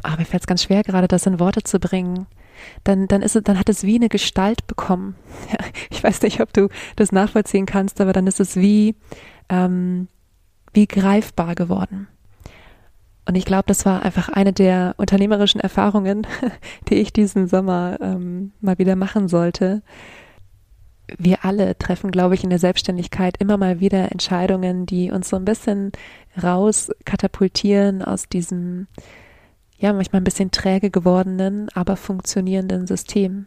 ah, 0.02 0.16
mir 0.16 0.24
fällt 0.24 0.42
es 0.42 0.48
ganz 0.48 0.64
schwer 0.64 0.82
gerade, 0.82 1.06
das 1.06 1.26
in 1.26 1.38
Worte 1.38 1.62
zu 1.62 1.78
bringen, 1.78 2.26
dann, 2.84 3.08
dann 3.08 3.22
ist 3.22 3.36
es, 3.36 3.42
dann 3.42 3.58
hat 3.58 3.68
es 3.68 3.84
wie 3.84 3.96
eine 3.96 4.08
Gestalt 4.08 4.66
bekommen. 4.66 5.16
Ich 5.90 6.02
weiß 6.02 6.22
nicht, 6.22 6.40
ob 6.40 6.52
du 6.52 6.68
das 6.96 7.12
nachvollziehen 7.12 7.66
kannst, 7.66 8.00
aber 8.00 8.12
dann 8.12 8.26
ist 8.26 8.40
es 8.40 8.56
wie, 8.56 8.94
ähm, 9.48 10.08
wie 10.72 10.86
greifbar 10.86 11.54
geworden. 11.54 12.08
Und 13.26 13.36
ich 13.36 13.44
glaube, 13.44 13.64
das 13.66 13.86
war 13.86 14.02
einfach 14.02 14.28
eine 14.28 14.52
der 14.52 14.94
unternehmerischen 14.98 15.60
Erfahrungen, 15.60 16.26
die 16.88 16.96
ich 16.96 17.12
diesen 17.12 17.48
Sommer 17.48 17.98
ähm, 18.00 18.52
mal 18.60 18.78
wieder 18.78 18.96
machen 18.96 19.28
sollte. 19.28 19.82
wir 21.18 21.44
alle 21.44 21.76
treffen, 21.78 22.10
glaube 22.10 22.34
ich, 22.34 22.44
in 22.44 22.50
der 22.50 22.58
Selbstständigkeit 22.58 23.36
immer 23.38 23.56
mal 23.56 23.80
wieder 23.80 24.12
Entscheidungen, 24.12 24.86
die 24.86 25.10
uns 25.10 25.28
so 25.28 25.36
ein 25.36 25.44
bisschen 25.44 25.92
raus 26.42 26.90
katapultieren 27.04 28.02
aus 28.02 28.28
diesem, 28.28 28.88
ja, 29.84 29.92
manchmal 29.92 30.22
ein 30.22 30.24
bisschen 30.24 30.50
träge 30.50 30.90
gewordenen, 30.90 31.68
aber 31.74 31.96
funktionierenden 31.96 32.86
System, 32.86 33.44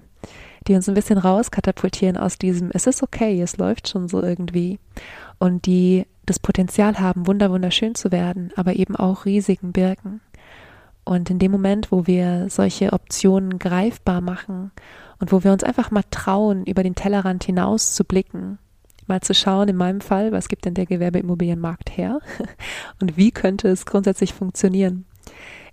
die 0.67 0.75
uns 0.75 0.88
ein 0.88 0.94
bisschen 0.94 1.17
raus 1.17 1.50
katapultieren 1.50 2.15
aus 2.15 2.38
diesem, 2.38 2.70
es 2.75 2.86
ist 2.86 3.01
okay, 3.01 3.41
es 3.41 3.58
läuft 3.58 3.88
schon 3.88 4.08
so 4.08 4.22
irgendwie 4.22 4.77
und 5.39 5.65
die 5.65 6.06
das 6.27 6.38
Potenzial 6.38 7.00
haben, 7.00 7.25
wunder 7.25 7.50
wunderschön 7.50 7.96
zu 7.96 8.12
werden, 8.12 8.51
aber 8.56 8.75
eben 8.75 8.96
auch 8.96 9.25
Risiken 9.25 9.72
birgen. 9.72 10.22
Und 11.03 11.32
in 11.32 11.39
dem 11.39 11.51
Moment, 11.51 11.91
wo 11.91 12.06
wir 12.06 12.51
solche 12.51 12.94
Optionen 12.94 13.58
greifbar 13.58 14.22
machen 14.22 14.70
und 15.20 15.32
wo 15.32 15.44
wir 15.44 15.51
uns 15.51 15.63
einfach 15.63 15.89
mal 15.89 16.03
trauen, 16.12 16.65
über 16.65 16.84
den 16.84 16.94
Tellerrand 16.94 17.46
hinaus 17.46 17.96
zu 17.96 18.03
blicken, 18.03 18.60
mal 19.08 19.22
zu 19.22 19.34
schauen, 19.34 19.70
in 19.70 19.75
meinem 19.75 20.01
Fall, 20.01 20.32
was 20.32 20.50
gibt 20.50 20.65
denn 20.65 20.75
der 20.75 20.86
Gewerbeimmobilienmarkt 20.86 21.98
her 21.98 22.20
und 23.01 23.17
wie 23.17 23.32
könnte 23.32 23.70
es 23.70 23.88
grundsätzlich 23.88 24.36
funktionieren. 24.36 25.06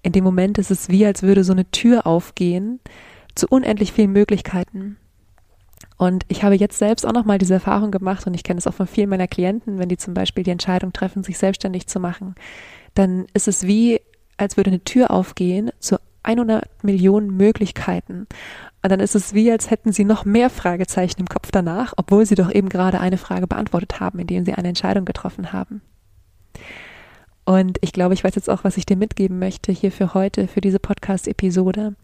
In 0.04 0.12
dem 0.12 0.22
Moment 0.22 0.58
ist 0.58 0.70
es 0.70 0.90
wie, 0.90 1.06
als 1.06 1.22
würde 1.22 1.44
so 1.44 1.52
eine 1.52 1.70
Tür 1.70 2.06
aufgehen 2.06 2.78
zu 3.34 3.46
unendlich 3.48 3.90
vielen 3.92 4.12
Möglichkeiten. 4.12 4.98
Und 5.96 6.26
ich 6.28 6.44
habe 6.44 6.56
jetzt 6.56 6.78
selbst 6.78 7.06
auch 7.06 7.14
nochmal 7.14 7.38
diese 7.38 7.54
Erfahrung 7.54 7.90
gemacht 7.90 8.26
und 8.26 8.34
ich 8.34 8.44
kenne 8.44 8.58
es 8.58 8.66
auch 8.66 8.74
von 8.74 8.86
vielen 8.86 9.08
meiner 9.08 9.28
Klienten, 9.28 9.78
wenn 9.78 9.88
die 9.88 9.96
zum 9.96 10.12
Beispiel 10.12 10.44
die 10.44 10.50
Entscheidung 10.50 10.92
treffen, 10.92 11.24
sich 11.24 11.38
selbstständig 11.38 11.86
zu 11.86 12.00
machen, 12.00 12.34
dann 12.92 13.24
ist 13.32 13.48
es 13.48 13.66
wie, 13.66 13.98
als 14.36 14.58
würde 14.58 14.70
eine 14.70 14.84
Tür 14.84 15.10
aufgehen 15.10 15.70
zu 15.78 15.96
100 16.22 16.84
Millionen 16.84 17.34
Möglichkeiten. 17.34 18.26
Und 18.82 18.92
dann 18.92 19.00
ist 19.00 19.14
es 19.14 19.32
wie, 19.32 19.50
als 19.50 19.70
hätten 19.70 19.92
sie 19.92 20.04
noch 20.04 20.26
mehr 20.26 20.50
Fragezeichen 20.50 21.20
im 21.20 21.28
Kopf 21.28 21.50
danach, 21.50 21.94
obwohl 21.96 22.26
sie 22.26 22.34
doch 22.34 22.52
eben 22.52 22.68
gerade 22.68 23.00
eine 23.00 23.16
Frage 23.16 23.46
beantwortet 23.46 24.00
haben, 24.00 24.18
indem 24.18 24.44
sie 24.44 24.52
eine 24.52 24.68
Entscheidung 24.68 25.06
getroffen 25.06 25.54
haben. 25.54 25.80
Und 27.44 27.78
ich 27.82 27.92
glaube, 27.92 28.14
ich 28.14 28.24
weiß 28.24 28.34
jetzt 28.34 28.48
auch, 28.48 28.64
was 28.64 28.76
ich 28.76 28.86
dir 28.86 28.96
mitgeben 28.96 29.38
möchte 29.38 29.70
hier 29.70 29.92
für 29.92 30.14
heute, 30.14 30.48
für 30.48 30.60
diese 30.60 30.78
Podcast-Episode. 30.78 31.94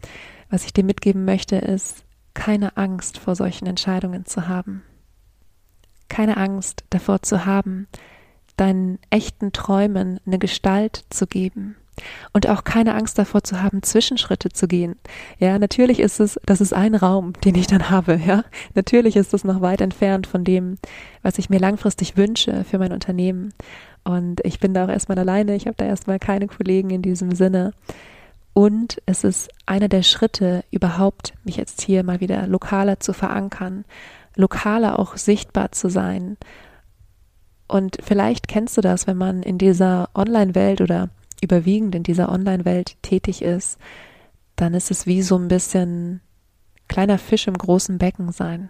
Was 0.49 0.65
ich 0.65 0.73
dir 0.73 0.83
mitgeben 0.83 1.25
möchte, 1.25 1.55
ist, 1.55 2.03
keine 2.33 2.77
Angst 2.77 3.17
vor 3.17 3.35
solchen 3.35 3.65
Entscheidungen 3.65 4.25
zu 4.25 4.47
haben. 4.47 4.83
Keine 6.09 6.37
Angst 6.37 6.83
davor 6.89 7.21
zu 7.21 7.45
haben, 7.45 7.87
deinen 8.57 8.99
echten 9.09 9.53
Träumen 9.53 10.19
eine 10.25 10.37
Gestalt 10.37 11.05
zu 11.09 11.25
geben 11.25 11.75
und 12.33 12.47
auch 12.47 12.63
keine 12.63 12.95
Angst 12.95 13.17
davor 13.17 13.43
zu 13.43 13.61
haben, 13.61 13.83
Zwischenschritte 13.83 14.49
zu 14.49 14.67
gehen. 14.67 14.95
Ja, 15.39 15.57
natürlich 15.59 15.99
ist 15.99 16.19
es, 16.19 16.39
das 16.45 16.61
ist 16.61 16.73
ein 16.73 16.95
Raum, 16.95 17.33
den 17.43 17.55
ich 17.55 17.67
dann 17.67 17.89
habe, 17.89 18.19
ja. 18.25 18.43
Natürlich 18.73 19.15
ist 19.15 19.33
es 19.33 19.43
noch 19.43 19.61
weit 19.61 19.81
entfernt 19.81 20.27
von 20.27 20.43
dem, 20.43 20.77
was 21.21 21.37
ich 21.37 21.49
mir 21.49 21.59
langfristig 21.59 22.17
wünsche 22.17 22.63
für 22.63 22.79
mein 22.79 22.91
Unternehmen. 22.91 23.53
Und 24.03 24.41
ich 24.43 24.59
bin 24.59 24.73
da 24.73 24.85
auch 24.85 24.89
erstmal 24.89 25.19
alleine, 25.19 25.55
ich 25.55 25.67
habe 25.67 25.77
da 25.77 25.85
erstmal 25.85 26.19
keine 26.19 26.47
Kollegen 26.47 26.89
in 26.89 27.01
diesem 27.01 27.33
Sinne. 27.35 27.73
Und 28.53 29.01
es 29.05 29.23
ist 29.23 29.49
einer 29.65 29.87
der 29.87 30.03
Schritte, 30.03 30.63
überhaupt 30.71 31.33
mich 31.43 31.55
jetzt 31.55 31.81
hier 31.81 32.03
mal 32.03 32.19
wieder 32.19 32.47
lokaler 32.47 32.99
zu 32.99 33.13
verankern, 33.13 33.85
lokaler 34.35 34.99
auch 34.99 35.17
sichtbar 35.17 35.71
zu 35.71 35.89
sein. 35.89 36.37
Und 37.67 37.97
vielleicht 38.03 38.47
kennst 38.47 38.75
du 38.75 38.81
das, 38.81 39.07
wenn 39.07 39.17
man 39.17 39.43
in 39.43 39.57
dieser 39.57 40.09
Online-Welt 40.13 40.81
oder 40.81 41.09
überwiegend 41.41 41.95
in 41.95 42.03
dieser 42.03 42.29
Online-Welt 42.29 42.97
tätig 43.01 43.41
ist, 43.41 43.79
dann 44.57 44.73
ist 44.73 44.91
es 44.91 45.07
wie 45.07 45.21
so 45.21 45.37
ein 45.37 45.47
bisschen 45.47 46.21
kleiner 46.87 47.17
Fisch 47.17 47.47
im 47.47 47.57
großen 47.57 47.97
Becken 47.97 48.31
sein. 48.31 48.69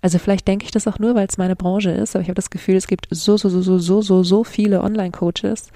Also 0.00 0.18
vielleicht 0.18 0.48
denke 0.48 0.64
ich 0.64 0.70
das 0.70 0.86
auch 0.86 0.98
nur, 0.98 1.14
weil 1.14 1.26
es 1.26 1.38
meine 1.38 1.56
Branche 1.56 1.90
ist, 1.90 2.14
aber 2.14 2.22
ich 2.22 2.28
habe 2.28 2.36
das 2.36 2.50
Gefühl, 2.50 2.76
es 2.76 2.86
gibt 2.86 3.06
so, 3.10 3.36
so, 3.36 3.48
so, 3.48 3.62
so, 3.62 3.78
so, 3.78 4.02
so, 4.02 4.22
so 4.22 4.44
viele 4.44 4.82
Online-Coaches 4.82 5.68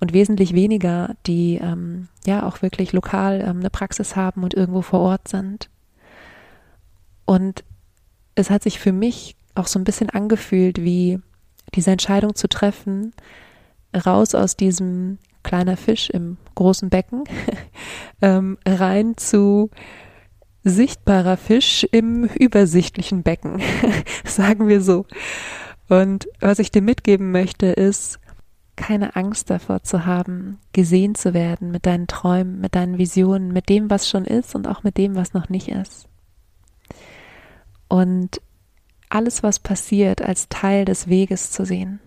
und 0.00 0.12
wesentlich 0.12 0.54
weniger, 0.54 1.14
die 1.26 1.60
ähm, 1.62 2.08
ja 2.26 2.46
auch 2.46 2.62
wirklich 2.62 2.92
lokal 2.92 3.40
ähm, 3.40 3.60
eine 3.60 3.70
Praxis 3.70 4.16
haben 4.16 4.44
und 4.44 4.54
irgendwo 4.54 4.82
vor 4.82 5.00
Ort 5.00 5.28
sind. 5.28 5.68
Und 7.24 7.64
es 8.34 8.50
hat 8.50 8.62
sich 8.62 8.78
für 8.78 8.92
mich 8.92 9.36
auch 9.54 9.66
so 9.66 9.78
ein 9.78 9.84
bisschen 9.84 10.10
angefühlt, 10.10 10.82
wie 10.82 11.18
diese 11.74 11.90
Entscheidung 11.90 12.34
zu 12.34 12.48
treffen, 12.48 13.12
raus 13.94 14.34
aus 14.34 14.56
diesem 14.56 15.18
kleiner 15.42 15.76
Fisch 15.76 16.10
im 16.10 16.36
großen 16.54 16.90
Becken, 16.90 17.24
ähm, 18.22 18.58
rein 18.66 19.16
zu 19.16 19.70
sichtbarer 20.64 21.36
Fisch 21.36 21.86
im 21.90 22.24
übersichtlichen 22.24 23.22
Becken, 23.22 23.62
sagen 24.24 24.68
wir 24.68 24.80
so. 24.80 25.06
Und 25.88 26.28
was 26.40 26.58
ich 26.58 26.70
dir 26.70 26.82
mitgeben 26.82 27.32
möchte, 27.32 27.66
ist, 27.66 28.20
keine 28.76 29.16
Angst 29.16 29.50
davor 29.50 29.82
zu 29.82 30.06
haben, 30.06 30.58
gesehen 30.72 31.14
zu 31.14 31.34
werden 31.34 31.70
mit 31.70 31.84
deinen 31.86 32.06
Träumen, 32.06 32.60
mit 32.60 32.74
deinen 32.74 32.98
Visionen, 32.98 33.52
mit 33.52 33.68
dem, 33.68 33.90
was 33.90 34.08
schon 34.08 34.24
ist 34.24 34.54
und 34.54 34.68
auch 34.68 34.82
mit 34.82 34.96
dem, 34.96 35.16
was 35.16 35.34
noch 35.34 35.48
nicht 35.48 35.68
ist. 35.68 36.08
Und 37.88 38.40
alles, 39.08 39.42
was 39.42 39.58
passiert, 39.58 40.22
als 40.22 40.48
Teil 40.48 40.84
des 40.84 41.08
Weges 41.08 41.50
zu 41.50 41.66
sehen 41.66 42.00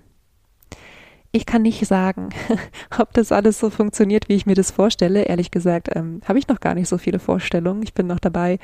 ich 1.36 1.48
kann 1.48 1.64
nicht 1.64 1.86
sagen, 1.88 2.30
ob 3.00 3.12
das 3.14 3.32
alles 3.32 3.60
so 3.60 3.72
funktioniert, 3.72 4.30
wie 4.30 4.36
ich 4.36 4.46
mir 4.46 4.54
das 4.54 4.70
vorstelle. 4.70 5.24
Ehrlich 5.24 5.50
gesagt, 5.50 5.90
ähm, 5.94 6.22
habe 6.26 6.38
ich 6.38 6.48
noch 6.48 6.60
gar 6.60 6.76
nicht 6.76 6.88
so 6.88 7.00
viele 7.00 7.18
Vorstellungen. 7.18 7.82
Ich 7.82 7.96
bin 7.96 8.06
noch 8.06 8.20
dabei, 8.20 8.60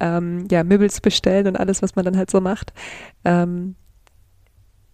ähm, 0.00 0.46
ja, 0.50 0.62
Möbel 0.62 0.90
zu 0.90 1.00
bestellen 1.00 1.46
und 1.46 1.56
alles, 1.56 1.80
was 1.80 1.96
man 1.96 2.04
dann 2.04 2.18
halt 2.18 2.30
so 2.30 2.42
macht. 2.42 2.74
Ähm, 3.24 3.74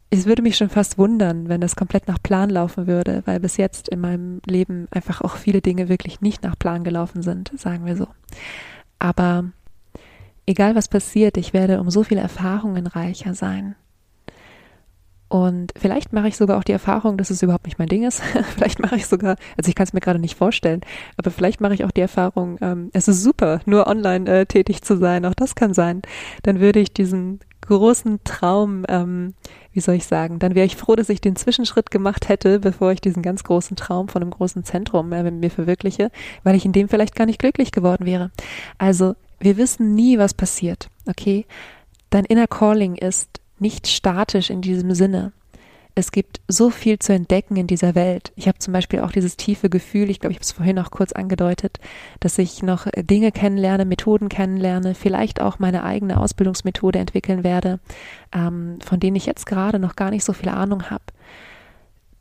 es 0.09 0.27
würde 0.27 0.41
mich 0.41 0.57
schon 0.57 0.69
fast 0.69 0.99
wundern, 0.99 1.49
wenn 1.49 1.61
das 1.61 1.75
komplett 1.75 2.07
nach 2.07 2.23
Plan 2.23 2.49
laufen 2.49 2.87
würde, 2.87 3.23
weil 3.27 3.41
bis 3.41 3.57
jetzt 3.57 3.89
in 3.89 4.01
meinem 4.01 4.41
Leben 4.47 4.87
einfach 4.93 5.21
auch 5.21 5.37
viele 5.37 5.61
Dinge 5.61 5.89
wirklich 5.89 6.21
nicht 6.21 6.45
nach 6.45 6.57
Plan 6.57 6.85
gelaufen 6.85 7.23
sind, 7.23 7.51
sagen 7.57 7.87
wir 7.87 7.97
so. 7.97 8.07
Aber 9.01 9.47
egal 10.47 10.77
was 10.77 10.87
passiert, 10.87 11.37
ich 11.37 11.53
werde 11.53 11.81
um 11.81 11.91
so 11.91 12.05
viele 12.05 12.21
Erfahrungen 12.21 12.87
reicher 12.87 13.35
sein. 13.35 13.75
Und 15.29 15.73
vielleicht 15.77 16.13
mache 16.13 16.29
ich 16.29 16.37
sogar 16.37 16.59
auch 16.59 16.65
die 16.65 16.73
Erfahrung, 16.73 17.17
dass 17.17 17.31
es 17.31 17.43
überhaupt 17.43 17.67
nicht 17.67 17.79
mein 17.79 17.89
Ding 17.89 18.05
ist. 18.05 18.23
vielleicht 18.55 18.81
mache 18.81 18.97
ich 18.97 19.07
sogar, 19.07 19.37
also 19.57 19.69
ich 19.69 19.75
kann 19.75 19.85
es 19.85 19.93
mir 19.93 20.01
gerade 20.01 20.21
nicht 20.21 20.37
vorstellen, 20.37 20.83
aber 21.17 21.31
vielleicht 21.31 21.61
mache 21.61 21.75
ich 21.75 21.85
auch 21.85 21.91
die 21.91 22.01
Erfahrung, 22.01 22.59
ähm, 22.61 22.91
es 22.93 23.09
ist 23.09 23.23
super, 23.23 23.61
nur 23.67 23.89
online 23.89 24.31
äh, 24.31 24.47
tätig 24.47 24.83
zu 24.83 24.97
sein. 24.97 25.25
Auch 25.25 25.35
das 25.35 25.55
kann 25.55 25.75
sein. 25.75 26.03
Dann 26.43 26.61
würde 26.61 26.79
ich 26.79 26.93
diesen 26.93 27.41
großen 27.63 28.21
Traum, 28.23 28.85
ähm, 28.89 29.35
wie 29.73 29.81
soll 29.81 29.97
ich 29.97 30.07
sagen, 30.07 30.39
dann 30.39 30.55
wäre 30.55 30.67
ich 30.67 30.77
froh, 30.77 30.95
dass 30.95 31.09
ich 31.09 31.21
den 31.21 31.35
Zwischenschritt 31.35 31.91
gemacht 31.91 32.29
hätte, 32.29 32.61
bevor 32.61 32.93
ich 32.93 33.01
diesen 33.01 33.23
ganz 33.23 33.43
großen 33.43 33.77
Traum 33.77 34.09
von 34.09 34.23
einem 34.23 34.31
großen 34.31 34.63
Zentrum 34.63 35.13
äh, 35.13 35.29
mir 35.31 35.51
verwirkliche, 35.51 36.11
weil 36.45 36.55
ich 36.55 36.65
in 36.65 36.73
dem 36.73 36.89
vielleicht 36.89 37.17
gar 37.17 37.27
nicht 37.27 37.41
glücklich 37.41 37.73
geworden 37.73 38.07
wäre. 38.07 38.31
Also 38.79 39.15
wir 39.41 39.57
wissen 39.57 39.95
nie, 39.95 40.19
was 40.19 40.35
passiert. 40.35 40.89
Okay, 41.07 41.47
dein 42.11 42.25
inner 42.25 42.47
Calling 42.47 42.95
ist 42.95 43.41
nicht 43.59 43.89
statisch 43.89 44.51
in 44.51 44.63
diesem 44.63 44.95
Sinne. 44.95 45.33
Es 45.99 46.13
gibt 46.13 46.43
so 46.47 46.69
viel 46.69 46.99
zu 46.99 47.15
entdecken 47.15 47.57
in 47.57 47.67
dieser 47.67 47.95
Welt. 47.95 48.31
Ich 48.37 48.49
habe 48.49 48.59
zum 48.59 48.75
Beispiel 48.75 49.01
auch 49.01 49.13
dieses 49.13 49.39
tiefe 49.39 49.71
Gefühl, 49.71 50.11
ich 50.11 50.21
glaube, 50.21 50.33
ich 50.33 50.37
habe 50.37 50.45
es 50.45 50.53
vorhin 50.53 50.79
auch 50.79 50.91
kurz 50.91 51.13
angedeutet, 51.13 51.81
dass 52.21 52.37
ich 52.37 52.63
noch 52.63 52.87
Dinge 52.95 53.33
kennenlerne, 53.33 53.87
Methoden 53.87 54.29
kennenlerne, 54.29 54.95
vielleicht 54.95 55.41
auch 55.41 55.59
meine 55.59 55.85
eigene 55.85 56.21
Ausbildungsmethode 56.21 56.99
entwickeln 56.99 57.45
werde, 57.45 57.81
ähm, 58.31 58.79
von 58.85 59.01
denen 59.01 59.17
ich 59.17 59.25
jetzt 59.25 59.47
gerade 59.47 59.79
noch 59.79 59.97
gar 59.97 60.11
nicht 60.11 60.25
so 60.25 60.35
viel 60.35 60.51
Ahnung 60.51 60.91
habe. 60.91 61.05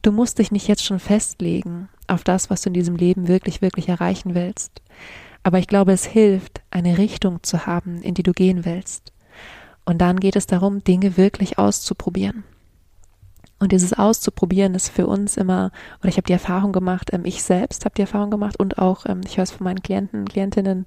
Du 0.02 0.14
musst 0.14 0.40
dich 0.40 0.54
nicht 0.54 0.70
jetzt 0.70 0.86
schon 0.86 1.00
festlegen 1.00 1.90
auf 2.08 2.24
das, 2.24 2.50
was 2.50 2.62
du 2.62 2.70
in 2.70 2.76
diesem 2.76 2.96
Leben 2.96 3.28
wirklich, 3.28 3.62
wirklich 3.62 3.90
erreichen 3.90 4.36
willst. 4.36 4.82
Aber 5.44 5.60
ich 5.60 5.68
glaube, 5.68 5.92
es 5.92 6.06
hilft, 6.06 6.62
eine 6.72 6.98
Richtung 6.98 7.44
zu 7.44 7.66
haben, 7.66 8.02
in 8.02 8.14
die 8.14 8.24
du 8.24 8.32
gehen 8.32 8.64
willst. 8.64 9.12
Und 9.86 10.00
dann 10.00 10.20
geht 10.20 10.36
es 10.36 10.48
darum, 10.48 10.84
Dinge 10.84 11.18
wirklich 11.18 11.58
auszuprobieren. 11.60 12.44
Und 13.60 13.72
dieses 13.72 13.94
Auszuprobieren 13.94 14.76
ist 14.76 14.90
für 14.90 15.08
uns 15.08 15.38
immer, 15.38 15.72
oder 16.00 16.10
ich 16.10 16.18
habe 16.18 16.28
die 16.28 16.34
Erfahrung 16.34 16.74
gemacht, 16.74 17.12
ähm, 17.14 17.24
ich 17.24 17.42
selbst 17.42 17.86
habe 17.86 17.96
die 17.96 18.02
Erfahrung 18.02 18.30
gemacht 18.30 18.60
und 18.60 18.78
auch, 18.80 19.06
ähm, 19.06 19.22
ich 19.26 19.38
höre 19.38 19.44
es 19.44 19.52
von 19.52 19.64
meinen 19.64 19.82
Klienten, 19.82 20.26
Klientinnen, 20.28 20.86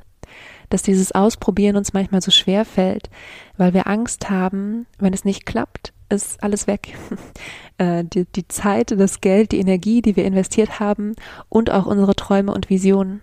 dass 0.69 0.83
dieses 0.83 1.13
Ausprobieren 1.13 1.77
uns 1.77 1.95
manchmal 1.95 2.21
so 2.21 2.31
schwer 2.31 2.67
fällt, 2.67 3.09
weil 3.57 3.73
wir 3.73 3.87
Angst 3.87 4.29
haben, 4.29 4.87
wenn 4.99 5.15
es 5.15 5.25
nicht 5.25 5.47
klappt, 5.47 5.95
ist 6.11 6.43
alles 6.43 6.67
weg. 6.67 6.95
äh, 7.79 8.05
die, 8.05 8.27
die 8.27 8.47
Zeit, 8.49 8.91
das 8.91 9.23
Geld, 9.23 9.53
die 9.53 9.61
Energie, 9.61 10.03
die 10.03 10.17
wir 10.17 10.27
investiert 10.27 10.79
haben 10.79 11.15
und 11.49 11.71
auch 11.71 11.87
unsere 11.87 12.15
Träume 12.15 12.53
und 12.53 12.69
Visionen. 12.69 13.23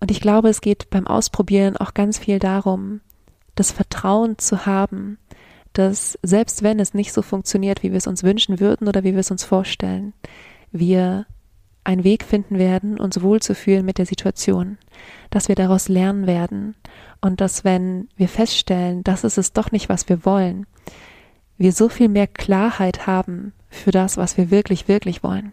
Und 0.00 0.10
ich 0.10 0.20
glaube, 0.20 0.48
es 0.48 0.60
geht 0.60 0.90
beim 0.90 1.06
Ausprobieren 1.06 1.76
auch 1.76 1.94
ganz 1.94 2.18
viel 2.18 2.38
darum, 2.38 3.00
das 3.56 3.72
Vertrauen 3.72 4.38
zu 4.38 4.64
haben, 4.66 5.18
dass 5.72 6.18
selbst 6.22 6.62
wenn 6.62 6.78
es 6.78 6.94
nicht 6.94 7.12
so 7.12 7.20
funktioniert, 7.20 7.82
wie 7.82 7.90
wir 7.90 7.98
es 7.98 8.06
uns 8.06 8.22
wünschen 8.22 8.60
würden 8.60 8.88
oder 8.88 9.04
wie 9.04 9.12
wir 9.12 9.20
es 9.20 9.30
uns 9.30 9.44
vorstellen, 9.44 10.14
wir 10.70 11.26
einen 11.84 12.04
Weg 12.04 12.24
finden 12.24 12.58
werden, 12.58 12.98
uns 12.98 13.20
wohlzufühlen 13.20 13.84
mit 13.84 13.98
der 13.98 14.06
Situation, 14.06 14.78
dass 15.30 15.48
wir 15.48 15.54
daraus 15.54 15.88
lernen 15.88 16.26
werden 16.26 16.74
und 17.20 17.40
dass 17.40 17.64
wenn 17.64 18.08
wir 18.16 18.28
feststellen, 18.28 19.04
das 19.04 19.24
ist 19.24 19.38
es 19.38 19.52
doch 19.52 19.70
nicht, 19.70 19.88
was 19.88 20.08
wir 20.08 20.24
wollen, 20.24 20.66
wir 21.58 21.72
so 21.72 21.88
viel 21.88 22.08
mehr 22.08 22.26
Klarheit 22.26 23.06
haben 23.06 23.52
für 23.68 23.90
das, 23.90 24.16
was 24.16 24.36
wir 24.36 24.50
wirklich, 24.50 24.88
wirklich 24.88 25.22
wollen. 25.22 25.52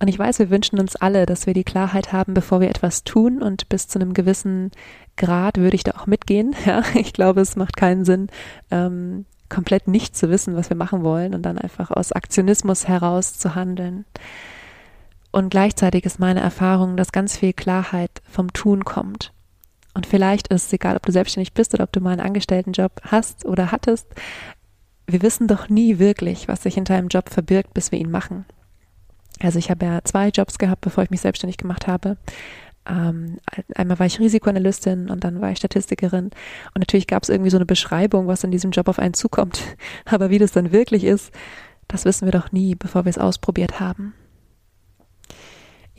Und 0.00 0.08
ich 0.08 0.18
weiß, 0.18 0.38
wir 0.38 0.48
wünschen 0.48 0.80
uns 0.80 0.96
alle, 0.96 1.26
dass 1.26 1.46
wir 1.46 1.52
die 1.52 1.64
Klarheit 1.64 2.12
haben, 2.12 2.32
bevor 2.32 2.60
wir 2.60 2.70
etwas 2.70 3.04
tun. 3.04 3.42
Und 3.42 3.68
bis 3.68 3.86
zu 3.86 3.98
einem 3.98 4.14
gewissen 4.14 4.70
Grad 5.16 5.58
würde 5.58 5.76
ich 5.76 5.84
da 5.84 5.92
auch 5.92 6.06
mitgehen. 6.06 6.56
Ja, 6.66 6.82
ich 6.94 7.12
glaube, 7.12 7.42
es 7.42 7.54
macht 7.54 7.76
keinen 7.76 8.04
Sinn, 8.04 8.28
ähm, 8.70 9.26
komplett 9.50 9.88
nicht 9.88 10.16
zu 10.16 10.30
wissen, 10.30 10.56
was 10.56 10.70
wir 10.70 10.76
machen 10.76 11.02
wollen 11.02 11.34
und 11.34 11.42
dann 11.42 11.58
einfach 11.58 11.90
aus 11.90 12.12
Aktionismus 12.12 12.88
heraus 12.88 13.36
zu 13.36 13.54
handeln. 13.54 14.06
Und 15.32 15.50
gleichzeitig 15.50 16.06
ist 16.06 16.18
meine 16.18 16.40
Erfahrung, 16.40 16.96
dass 16.96 17.12
ganz 17.12 17.36
viel 17.36 17.52
Klarheit 17.52 18.22
vom 18.28 18.52
Tun 18.52 18.84
kommt. 18.84 19.32
Und 19.92 20.06
vielleicht 20.06 20.48
ist 20.48 20.66
es 20.66 20.72
egal, 20.72 20.96
ob 20.96 21.04
du 21.04 21.12
selbstständig 21.12 21.52
bist 21.52 21.74
oder 21.74 21.84
ob 21.84 21.92
du 21.92 22.00
mal 22.00 22.12
einen 22.12 22.20
Angestelltenjob 22.20 22.92
hast 23.02 23.44
oder 23.44 23.70
hattest. 23.70 24.06
Wir 25.06 25.20
wissen 25.22 25.46
doch 25.46 25.68
nie 25.68 25.98
wirklich, 25.98 26.48
was 26.48 26.62
sich 26.62 26.74
hinter 26.74 26.94
einem 26.94 27.08
Job 27.08 27.28
verbirgt, 27.28 27.74
bis 27.74 27.92
wir 27.92 27.98
ihn 27.98 28.10
machen. 28.10 28.46
Also 29.42 29.58
ich 29.58 29.70
habe 29.70 29.86
ja 29.86 30.00
zwei 30.04 30.28
Jobs 30.28 30.58
gehabt, 30.58 30.80
bevor 30.82 31.04
ich 31.04 31.10
mich 31.10 31.20
selbstständig 31.20 31.56
gemacht 31.56 31.86
habe. 31.86 32.16
Ähm, 32.88 33.38
einmal 33.74 33.98
war 33.98 34.06
ich 34.06 34.18
Risikoanalystin 34.18 35.10
und 35.10 35.24
dann 35.24 35.40
war 35.40 35.50
ich 35.50 35.58
Statistikerin. 35.58 36.26
Und 36.26 36.78
natürlich 36.78 37.06
gab 37.06 37.22
es 37.22 37.28
irgendwie 37.28 37.50
so 37.50 37.58
eine 37.58 37.66
Beschreibung, 37.66 38.26
was 38.26 38.44
in 38.44 38.50
diesem 38.50 38.70
Job 38.70 38.88
auf 38.88 38.98
einen 38.98 39.14
zukommt. 39.14 39.62
Aber 40.04 40.30
wie 40.30 40.38
das 40.38 40.52
dann 40.52 40.72
wirklich 40.72 41.04
ist, 41.04 41.32
das 41.88 42.04
wissen 42.04 42.26
wir 42.26 42.32
doch 42.32 42.52
nie, 42.52 42.74
bevor 42.74 43.04
wir 43.04 43.10
es 43.10 43.18
ausprobiert 43.18 43.80
haben. 43.80 44.14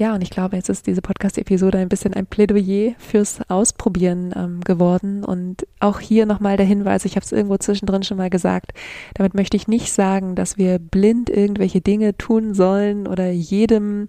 Ja, 0.02 0.16
und 0.16 0.24
ich 0.24 0.32
glaube, 0.32 0.56
jetzt 0.56 0.68
ist 0.68 0.88
diese 0.88 1.04
Podcast-Episode 1.04 1.78
ein 1.78 1.88
bisschen 1.88 2.16
ein 2.16 2.26
Plädoyer 2.26 2.96
fürs 2.98 3.40
Ausprobieren 3.52 4.34
ähm, 4.36 4.62
geworden. 4.62 5.24
Und 5.24 5.68
auch 5.80 6.00
hier 6.00 6.26
nochmal 6.26 6.58
der 6.58 6.66
Hinweis, 6.66 7.06
ich 7.06 7.16
habe 7.18 7.24
es 7.24 7.32
irgendwo 7.32 7.58
zwischendrin 7.58 8.02
schon 8.02 8.18
mal 8.18 8.32
gesagt, 8.32 8.72
damit 9.14 9.36
möchte 9.36 9.58
ich 9.58 9.68
nicht 9.68 9.94
sagen, 9.94 10.34
dass 10.34 10.58
wir 10.58 10.80
blind 10.80 11.30
irgendwelche 11.30 11.82
Dinge 11.82 12.18
tun 12.18 12.56
sollen 12.56 13.06
oder 13.06 13.30
jedem 13.30 14.08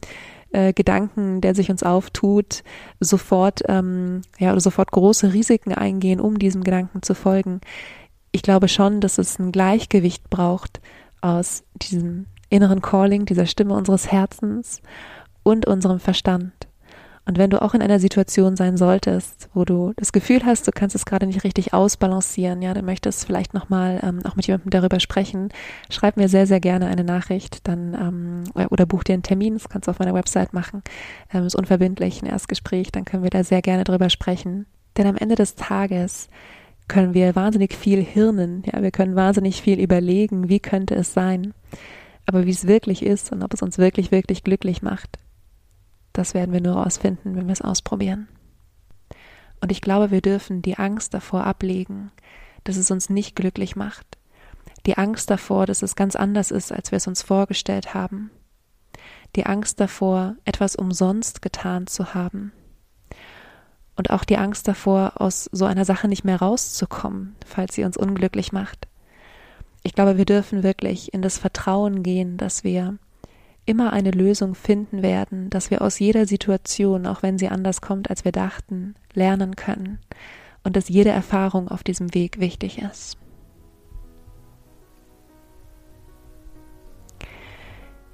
äh, 0.53 0.73
Gedanken, 0.73 1.43
der 1.43 1.55
sich 1.55 1.71
uns 1.71 1.83
auftut, 1.83 2.63
sofort, 2.99 3.61
ähm, 3.69 4.23
ja, 4.39 4.53
oder 4.53 4.63
sofort 4.63 4.93
große 4.93 5.35
Risiken 5.35 5.75
eingehen, 5.75 6.21
um 6.21 6.39
diesem 6.39 6.65
Gedanken 6.65 7.03
zu 7.03 7.15
folgen. 7.15 7.61
Ich 8.31 8.41
glaube 8.41 8.69
schon, 8.69 9.03
dass 9.03 9.19
es 9.19 9.39
ein 9.39 9.53
Gleichgewicht 9.53 10.31
braucht 10.31 10.81
aus 11.21 11.65
diesem 11.75 12.25
inneren 12.49 12.81
Calling, 12.81 13.27
dieser 13.27 13.45
Stimme 13.45 13.75
unseres 13.75 14.11
Herzens 14.11 14.81
und 15.43 15.67
unserem 15.67 16.01
Verstand. 16.01 16.53
Und 17.25 17.39
wenn 17.39 17.51
du 17.51 17.63
auch 17.63 17.73
in 17.73 17.83
einer 17.83 18.01
Situation 18.01 18.57
sein 18.57 18.77
solltest, 18.77 19.49
wo 19.55 19.65
du 19.65 19.93
das 19.97 20.13
Gefühl 20.13 20.45
hast, 20.45 20.67
du 20.67 20.73
kannst 20.73 20.97
es 20.97 21.07
gerade 21.07 21.27
nicht 21.27 21.45
richtig 21.45 21.73
ausbalancieren, 21.73 22.63
ja, 22.63 22.75
du 22.75 22.83
möchtest 22.83 23.25
vielleicht 23.25 23.55
nochmal 23.55 24.01
ähm, 24.03 24.21
auch 24.25 24.35
mit 24.35 24.49
jemandem 24.49 24.71
darüber 24.71 24.99
sprechen, 24.99 25.51
schreib 25.89 26.17
mir 26.17 26.29
sehr, 26.29 26.49
sehr 26.49 26.59
gerne 26.59 26.87
eine 26.87 27.05
Nachricht, 27.05 27.69
dann 27.69 27.95
ähm, 27.95 28.67
oder 28.71 28.87
buch 28.87 29.05
dir 29.05 29.13
einen 29.13 29.23
Termin, 29.23 29.55
das 29.55 29.69
kannst 29.69 29.87
du 29.87 29.93
auf 29.93 30.01
meiner 30.01 30.15
Website 30.15 30.53
machen, 30.53 30.83
ähm, 31.33 31.47
ist 31.47 31.55
unverbindlich, 31.55 32.23
ein 32.23 32.27
Erstgespräch, 32.27 32.91
dann 32.91 33.05
können 33.05 33.23
wir 33.23 33.31
da 33.31 33.45
sehr 33.45 33.63
gerne 33.63 33.85
drüber 33.85 34.11
sprechen. 34.11 34.67
Denn 34.97 35.07
am 35.07 35.17
Ende 35.17 35.37
des 35.37 35.55
Tages 35.55 36.29
können 36.89 37.15
wir 37.15 37.37
wahnsinnig 37.37 37.77
viel 37.77 38.03
hirnen, 38.03 38.65
ja, 38.67 38.83
wir 38.83 38.91
können 38.91 39.15
wahnsinnig 39.15 39.63
viel 39.63 39.79
überlegen, 39.79 40.49
wie 40.49 40.59
könnte 40.59 40.97
es 40.97 41.15
sein. 41.15 41.55
Aber 42.27 42.47
wie 42.47 42.51
es 42.51 42.67
wirklich 42.67 43.05
ist 43.05 43.33
und 43.33 43.43
ob 43.43 43.55
es 43.55 43.63
uns 43.63 43.79
wirklich, 43.79 44.11
wirklich 44.11 44.45
glücklich 44.45 44.83
macht, 44.83 45.19
das 46.13 46.35
werden 46.35 46.53
wir 46.53 46.61
nur 46.61 46.77
herausfinden, 46.77 47.37
wenn 47.37 47.47
wir 47.47 47.53
es 47.53 47.63
ausprobieren. 47.63 48.29
Und 49.61 49.71
ich 49.71 49.81
glaube, 49.81 50.11
wir 50.11 50.21
dürfen 50.21 50.61
die 50.61 50.77
Angst 50.77 51.15
davor 51.15 51.45
ablegen, 51.45 52.11
dass 52.65 52.77
es 52.77 52.91
uns 52.91 53.11
nicht 53.11 53.37
glücklich 53.37 53.77
macht. 53.77 54.19
Die 54.87 54.99
Angst 54.99 55.31
davor, 55.31 55.67
dass 55.67 55.83
es 55.83 55.95
ganz 55.95 56.17
anders 56.17 56.51
ist, 56.51 56.73
als 56.73 56.91
wir 56.91 56.97
es 56.97 57.07
uns 57.07 57.23
vorgestellt 57.23 57.95
haben. 57.95 58.31
Die 59.37 59.47
Angst 59.47 59.81
davor, 59.81 60.35
etwas 60.45 60.77
umsonst 60.77 61.43
getan 61.43 61.87
zu 61.87 62.15
haben. 62.15 62.53
Und 63.95 64.11
auch 64.11 64.25
die 64.25 64.37
Angst 64.39 64.67
davor, 64.67 65.21
aus 65.21 65.49
so 65.53 65.65
einer 65.65 65.85
Sache 65.85 66.09
nicht 66.09 66.25
mehr 66.25 66.41
rauszukommen, 66.41 67.37
falls 67.47 67.75
sie 67.75 67.85
uns 67.85 67.97
unglücklich 67.97 68.53
macht. 68.53 68.89
Ich 69.85 69.95
glaube, 69.95 70.17
wir 70.17 70.25
dürfen 70.25 70.63
wirklich 70.63 71.13
in 71.15 71.23
das 71.23 71.39
Vertrauen 71.39 72.03
gehen, 72.03 72.37
dass 72.37 72.65
wir 72.65 72.99
immer 73.65 73.93
eine 73.93 74.11
Lösung 74.11 74.55
finden 74.55 75.03
werden, 75.03 75.51
dass 75.51 75.71
wir 75.71 75.83
aus 75.83 75.99
jeder 75.99 76.27
Situation, 76.27 77.07
auch 77.07 77.23
wenn 77.23 77.39
sie 77.39 77.49
anders 77.49 77.81
kommt, 77.81 78.11
als 78.11 78.25
wir 78.25 78.33
dachten, 78.33 78.95
lernen 79.15 79.57
können 79.57 79.99
und 80.65 80.77
dass 80.77 80.89
jede 80.89 81.11
Erfahrung 81.11 81.69
auf 81.69 81.83
diesem 81.83 82.15
Weg 82.15 82.41
wichtig 82.41 82.79
ist. 82.79 83.19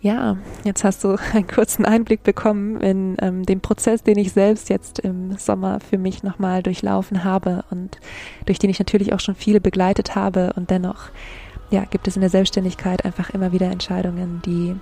Ja, 0.01 0.37
jetzt 0.65 0.85
hast 0.85 1.03
du 1.03 1.17
einen 1.33 1.49
kurzen 1.49 1.85
Einblick 1.85 2.23
bekommen 2.23 2.81
in 2.81 3.17
ähm, 3.21 3.45
den 3.45 3.61
Prozess, 3.61 4.03
den 4.03 4.19
ich 4.19 4.33
selbst 4.33 4.69
jetzt 4.69 5.01
im 5.01 5.37
Sommer 5.39 5.81
für 5.81 5.99
mich 5.99 6.23
nochmal 6.23 6.63
durchlaufen 6.63 7.25
habe 7.25 7.65
und 7.71 7.99
durch 8.47 8.59
den 8.59 8.71
ich 8.71 8.79
natürlich 8.79 9.13
auch 9.13 9.21
schon 9.21 9.35
viele 9.35 9.61
begleitet 9.61 10.15
habe. 10.15 10.53
Und 10.55 10.71
dennoch, 10.71 11.11
ja, 11.71 11.85
gibt 11.85 12.07
es 12.07 12.17
in 12.17 12.21
der 12.21 12.31
Selbstständigkeit 12.31 13.05
einfach 13.05 13.31
immer 13.31 13.53
wieder 13.53 13.71
Entscheidungen, 13.71 14.41
die 14.47 14.77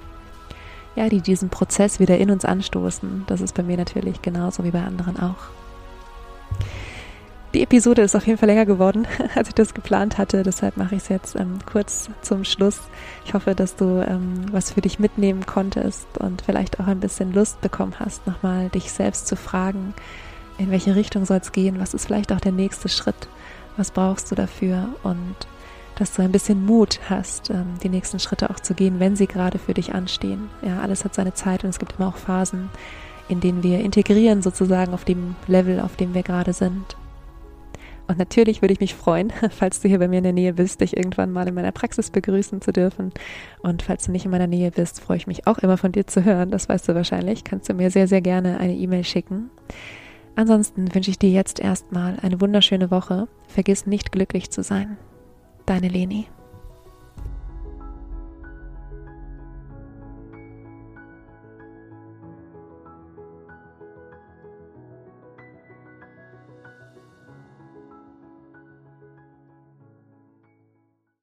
ja, 0.97 1.09
die 1.09 1.21
diesen 1.21 1.51
Prozess 1.51 2.01
wieder 2.01 2.19
in 2.19 2.31
uns 2.31 2.45
anstoßen. 2.45 3.25
Das 3.27 3.41
ist 3.41 3.55
bei 3.55 3.63
mir 3.63 3.77
natürlich 3.77 4.23
genauso 4.23 4.65
wie 4.65 4.71
bei 4.71 4.83
anderen 4.83 5.19
auch. 5.19 5.37
Die 7.55 7.63
Episode 7.63 8.03
ist 8.03 8.15
auf 8.15 8.27
jeden 8.27 8.39
Fall 8.39 8.49
länger 8.49 8.67
geworden, 8.67 9.07
als 9.35 9.49
ich 9.49 9.55
das 9.55 9.73
geplant 9.73 10.19
hatte. 10.19 10.43
Deshalb 10.43 10.77
mache 10.77 10.97
ich 10.97 11.03
es 11.03 11.09
jetzt 11.09 11.37
ähm, 11.37 11.59
kurz 11.65 12.11
zum 12.23 12.45
Schluss. 12.45 12.81
Ich 13.25 13.35
hoffe, 13.35 13.55
dass 13.55 13.77
du 13.77 14.05
ähm, 14.07 14.47
was 14.53 14.73
für 14.73 14.81
dich 14.81 14.99
mitnehmen 14.99 15.47
konntest 15.47 16.07
und 16.19 16.43
vielleicht 16.43 16.81
auch 16.81 16.87
ein 16.87 17.01
bisschen 17.01 17.33
Lust 17.33 17.61
bekommen 17.61 17.95
hast, 17.99 18.27
nochmal 18.27 18.69
dich 18.69 18.91
selbst 18.93 19.27
zu 19.27 19.37
fragen, 19.37 19.95
in 20.59 20.71
welche 20.71 20.97
Richtung 20.97 21.25
soll 21.25 21.39
es 21.39 21.53
gehen? 21.53 21.81
Was 21.81 21.95
ist 21.95 22.07
vielleicht 22.07 22.33
auch 22.33 22.41
der 22.41 22.53
nächste 22.53 22.89
Schritt? 22.89 23.29
Was 23.77 23.91
brauchst 23.91 24.31
du 24.31 24.35
dafür? 24.35 24.89
Und 25.03 25.37
dass 25.97 26.15
du 26.15 26.23
ein 26.23 26.33
bisschen 26.33 26.65
Mut 26.65 27.01
hast, 27.09 27.51
ähm, 27.51 27.75
die 27.83 27.89
nächsten 27.89 28.19
Schritte 28.19 28.51
auch 28.51 28.61
zu 28.61 28.75
gehen, 28.75 29.01
wenn 29.01 29.17
sie 29.17 29.27
gerade 29.27 29.59
für 29.59 29.75
dich 29.75 29.95
anstehen. 29.95 30.49
Ja, 30.63 30.81
alles 30.81 31.05
hat 31.05 31.15
seine 31.15 31.35
Zeit 31.35 31.65
und 31.65 31.71
es 31.71 31.79
gibt 31.79 31.95
immer 31.99 32.09
auch 32.09 32.17
Phasen, 32.17 32.71
in 33.29 33.41
denen 33.41 33.63
wir 33.63 33.81
integrieren 33.81 34.43
sozusagen 34.43 34.95
auf 34.95 35.05
dem 35.05 35.35
Level, 35.47 35.81
auf 35.81 35.97
dem 35.97 36.15
wir 36.15 36.23
gerade 36.23 36.53
sind. 36.53 36.97
Und 38.09 38.19
natürlich 38.19 38.63
würde 38.63 38.73
ich 38.73 38.81
mich 38.81 38.95
freuen, 38.95 39.33
falls 39.51 39.81
du 39.81 39.89
hier 39.89 39.99
bei 39.99 40.07
mir 40.07 40.19
in 40.19 40.25
der 40.25 40.33
Nähe 40.33 40.53
bist, 40.53 40.81
dich 40.81 40.97
irgendwann 40.97 41.33
mal 41.33 41.49
in 41.49 41.55
meiner 41.55 41.73
Praxis 41.73 42.11
begrüßen 42.11 42.61
zu 42.61 42.73
dürfen. 42.73 43.13
Und 43.63 43.83
falls 43.83 44.05
du 44.05 44.13
nicht 44.13 44.25
in 44.25 44.31
meiner 44.31 44.47
Nähe 44.47 44.71
bist, 44.71 45.01
freue 45.01 45.17
ich 45.17 45.27
mich 45.27 45.47
auch 45.47 45.59
immer 45.59 45.77
von 45.77 45.93
dir 45.93 46.07
zu 46.07 46.25
hören. 46.25 46.51
Das 46.51 46.69
weißt 46.69 46.89
du 46.89 46.95
wahrscheinlich. 46.95 47.43
Kannst 47.43 47.69
du 47.69 47.75
mir 47.75 47.91
sehr, 47.91 48.07
sehr 48.07 48.21
gerne 48.21 48.59
eine 48.59 48.75
E-Mail 48.75 49.03
schicken. 49.03 49.51
Ansonsten 50.37 50.95
wünsche 50.95 51.11
ich 51.11 51.19
dir 51.19 51.31
jetzt 51.31 51.59
erstmal 51.59 52.19
eine 52.21 52.41
wunderschöne 52.41 52.91
Woche. 52.91 53.27
Vergiss 53.49 53.87
nicht 53.87 54.13
glücklich 54.13 54.51
zu 54.51 54.63
sein. 54.63 54.99
Deine 55.67 55.89
Leni. 55.89 56.36